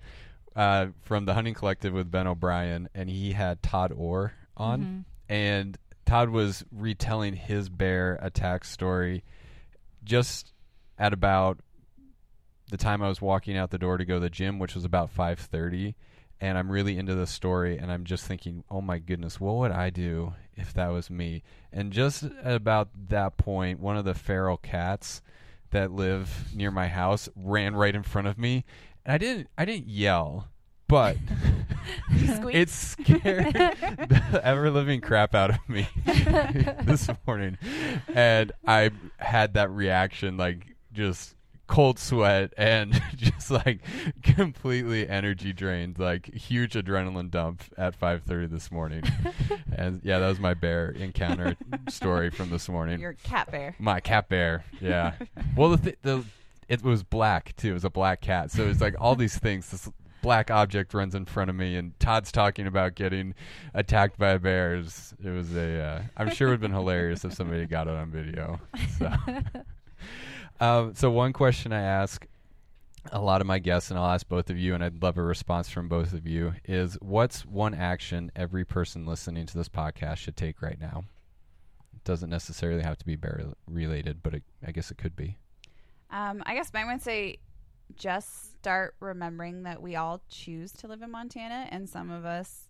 [0.56, 5.06] uh, from the Hunting Collective with Ben O'Brien, and he had Todd Orr on, Mhm.
[5.34, 5.78] and
[6.12, 9.24] Todd was retelling his bear attack story
[10.04, 10.52] just
[11.00, 11.60] at about
[12.70, 14.84] the time I was walking out the door to go to the gym, which was
[14.84, 15.96] about five thirty,
[16.42, 19.72] and I'm really into the story, and I'm just thinking, oh my goodness, what would
[19.72, 21.44] I do if that was me?
[21.72, 25.22] And just at about that point, one of the feral cats
[25.70, 28.66] that live near my house ran right in front of me,
[29.06, 30.50] and I didn't, I didn't yell,
[30.92, 31.16] but
[32.36, 32.54] Squeak.
[32.54, 37.58] it scared the ever living crap out of me this morning,
[38.14, 41.36] and I had that reaction, like just
[41.68, 43.80] cold sweat and just like
[44.22, 49.04] completely energy drained, like huge adrenaline dump at 5:30 this morning.
[49.74, 51.56] and yeah, that was my bear encounter
[51.88, 53.00] story from this morning.
[53.00, 53.78] Your cat bear.
[53.80, 54.66] My cat bear.
[54.82, 55.14] Yeah.
[55.56, 56.26] well, the, th- the
[56.68, 57.72] it was black too.
[57.72, 58.52] It was a black cat.
[58.52, 59.72] So it's like all these things.
[59.72, 59.90] This
[60.22, 63.34] black object runs in front of me, and Todd's talking about getting
[63.74, 65.14] attacked by bears.
[65.24, 65.82] It was a.
[65.82, 68.60] Uh, I'm sure it would have been hilarious if somebody got it on video.
[68.98, 69.12] So.
[70.62, 72.28] Um, so one question I ask
[73.12, 75.24] a lot of my guests, and I'll ask both of you, and I'd love a
[75.24, 80.18] response from both of you, is what's one action every person listening to this podcast
[80.18, 81.06] should take right now?
[81.96, 85.38] It doesn't necessarily have to be bear related, but it, I guess it could be.
[86.12, 87.40] Um, I guess mine would say
[87.98, 92.68] just start remembering that we all choose to live in Montana, and some of us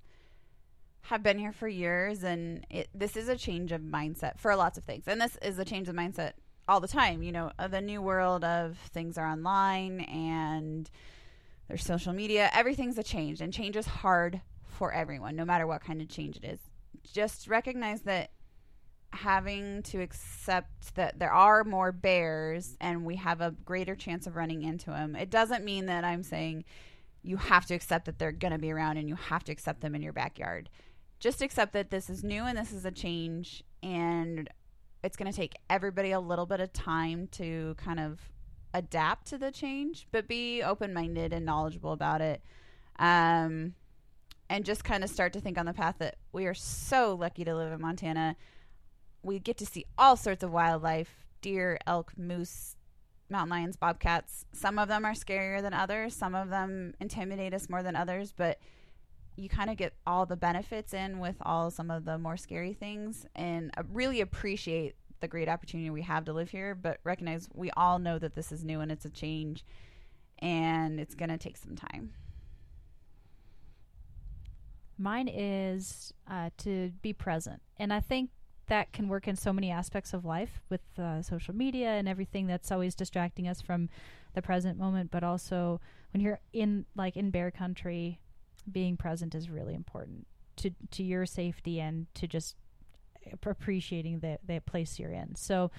[1.04, 4.78] have been here for years, and it, this is a change of mindset for lots
[4.78, 5.06] of things.
[5.08, 6.34] And this is a change of mindset
[6.68, 7.24] all the time.
[7.24, 10.90] You know, the new world of things are online and
[11.68, 12.50] there's social media.
[12.54, 16.38] Everything's a change, and change is hard for everyone, no matter what kind of change
[16.38, 16.60] it is.
[17.12, 18.32] Just recognize that
[19.14, 24.36] having to accept that there are more bears and we have a greater chance of
[24.36, 25.16] running into them.
[25.16, 26.64] It doesn't mean that I'm saying
[27.24, 29.82] you have to accept that they're going to be around and you have to accept
[29.82, 30.70] them in your backyard.
[31.20, 34.50] Just accept that this is new and this is a change and
[35.04, 38.20] it's going to take everybody a little bit of time to kind of
[38.74, 42.42] adapt to the change, but be open-minded and knowledgeable about it.
[42.98, 43.76] Um
[44.50, 47.46] and just kind of start to think on the path that we are so lucky
[47.46, 48.36] to live in Montana
[49.24, 52.76] we get to see all sorts of wildlife deer, elk, moose,
[53.30, 54.46] mountain lions, bobcats.
[54.54, 58.34] Some of them are scarier than others, some of them intimidate us more than others,
[58.36, 58.60] but
[59.36, 62.74] you kind of get all the benefits in with all some of the more scary
[62.74, 67.48] things and uh, really appreciate the great opportunity we have to live here, but recognize
[67.54, 69.64] we all know that this is new and it's a change
[70.40, 72.12] and it's going to take some time.
[74.98, 77.62] Mine is uh, to be present.
[77.78, 78.30] And I think
[78.72, 82.48] that can work in so many aspects of life with uh, social media and everything
[82.48, 83.90] that's always distracting us from
[84.34, 85.82] the present moment but also
[86.14, 88.18] when you're in like in bear country
[88.72, 90.26] being present is really important
[90.56, 92.56] to to your safety and to just
[93.44, 95.36] appreciating the the place you're in.
[95.36, 95.72] So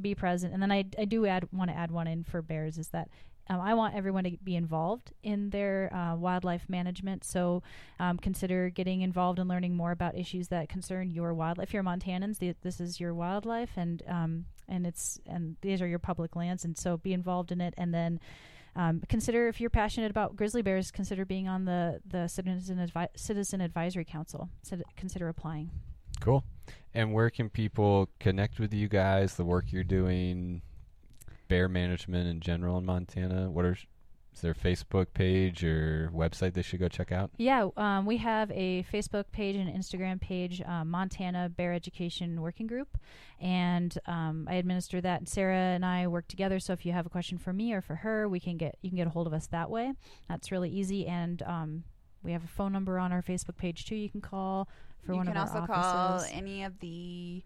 [0.00, 0.52] be present.
[0.52, 3.08] And then i, I do add want to add one in for bears is that
[3.50, 7.24] um, I want everyone to be involved in their uh, wildlife management.
[7.24, 7.64] So
[7.98, 11.68] um, consider getting involved and learning more about issues that concern your wildlife.
[11.68, 15.98] If you're Montanans, this is your wildlife, and um, and it's and these are your
[15.98, 17.74] public lands, and so be involved in it.
[17.76, 18.20] And then
[18.76, 23.08] um, consider if you're passionate about grizzly bears, consider being on the the citizen advi-
[23.16, 24.48] citizen advisory council.
[24.96, 25.72] Consider applying.
[26.20, 26.44] Cool.
[26.94, 29.34] And where can people connect with you guys?
[29.34, 30.62] The work you're doing,
[31.50, 33.50] bear management in general in Montana?
[33.50, 33.76] What are
[34.32, 37.32] is there a Facebook page or website they should go check out?
[37.36, 42.68] Yeah, um, we have a Facebook page and Instagram page, uh, Montana Bear Education Working
[42.68, 42.96] Group,
[43.40, 45.28] and um, I administer that.
[45.28, 46.60] Sarah and I work together.
[46.60, 48.88] So if you have a question for me or for her, we can get you
[48.88, 49.92] can get a hold of us that way.
[50.28, 51.84] That's really easy, and um,
[52.22, 53.96] we have a phone number on our Facebook page too.
[53.96, 54.68] You can call
[55.04, 55.60] for you one of our offices.
[55.60, 57.42] You can also call any of the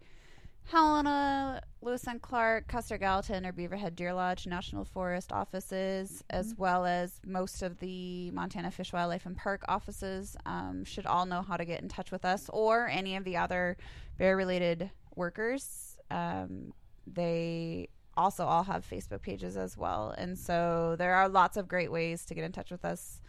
[0.67, 6.39] Helena, Lewis and Clark, Custer Gallatin, or Beaverhead Deer Lodge National Forest offices, mm-hmm.
[6.39, 11.27] as well as most of the Montana Fish, Wildlife, and Park offices, um, should all
[11.27, 13.77] know how to get in touch with us or any of the other
[14.17, 15.97] bear related workers.
[16.09, 16.73] Um,
[17.05, 20.15] they also all have Facebook pages as well.
[20.17, 23.21] And so there are lots of great ways to get in touch with us,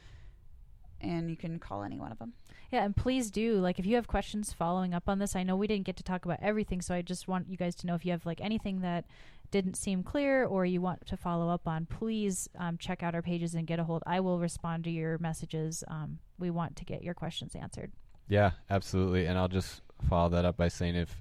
[1.03, 2.33] and you can call any one of them.
[2.73, 5.37] Yeah, and please do like if you have questions following up on this.
[5.37, 7.75] I know we didn't get to talk about everything, so I just want you guys
[7.77, 9.05] to know if you have like anything that
[9.51, 13.23] didn't seem clear or you want to follow up on, please um, check out our
[13.23, 14.03] pages and get a hold.
[14.07, 15.85] I will respond to your messages.
[15.89, 17.93] Um, we want to get your questions answered.
[18.29, 19.27] Yeah, absolutely.
[19.27, 21.15] And I'll just follow that up by saying if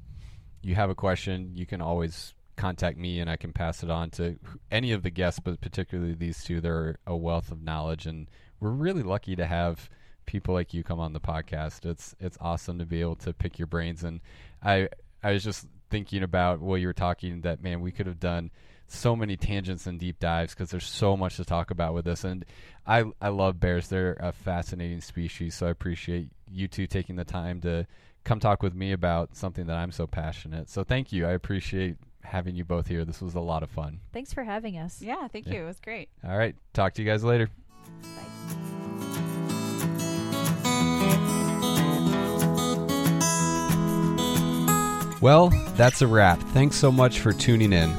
[0.63, 4.09] you have a question, you can always contact me and I can pass it on
[4.11, 4.39] to
[4.71, 6.61] any of the guests, but particularly these two.
[6.61, 8.27] They're a wealth of knowledge, and
[8.59, 9.89] we're really lucky to have
[10.25, 11.85] people like you come on the podcast.
[11.85, 14.03] It's it's awesome to be able to pick your brains.
[14.03, 14.21] And
[14.63, 14.89] I
[15.23, 18.51] I was just thinking about while you were talking that man, we could have done
[18.87, 22.23] so many tangents and deep dives because there's so much to talk about with this.
[22.23, 22.45] And
[22.85, 23.87] I I love bears.
[23.87, 25.55] They're a fascinating species.
[25.55, 27.87] So I appreciate you two taking the time to
[28.23, 30.69] come talk with me about something that I'm so passionate.
[30.69, 31.25] So thank you.
[31.25, 33.05] I appreciate having you both here.
[33.05, 33.99] This was a lot of fun.
[34.11, 35.01] Thanks for having us.
[35.01, 35.53] Yeah, thank yeah.
[35.53, 35.63] you.
[35.63, 36.09] It was great.
[36.27, 36.55] All right.
[36.73, 37.49] Talk to you guys later.
[38.01, 38.64] Bye.
[45.21, 46.39] Well, that's a wrap.
[46.39, 47.93] Thanks so much for tuning in.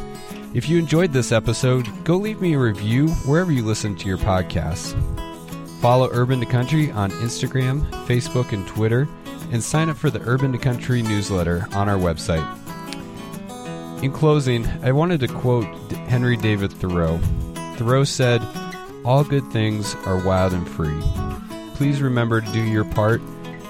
[0.54, 4.18] If you enjoyed this episode, go leave me a review wherever you listen to your
[4.18, 4.94] podcasts.
[5.80, 9.08] Follow Urban to Country on Instagram, Facebook, and Twitter,
[9.52, 12.44] and sign up for the Urban to Country newsletter on our website.
[14.02, 15.64] In closing, I wanted to quote
[16.08, 17.18] Henry David Thoreau.
[17.76, 18.42] Thoreau said,
[19.04, 21.00] All good things are wild and free.
[21.74, 23.20] Please remember to do your part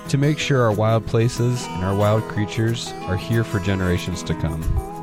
[0.08, 4.34] to make sure our wild places and our wild creatures are here for generations to
[4.34, 4.95] come.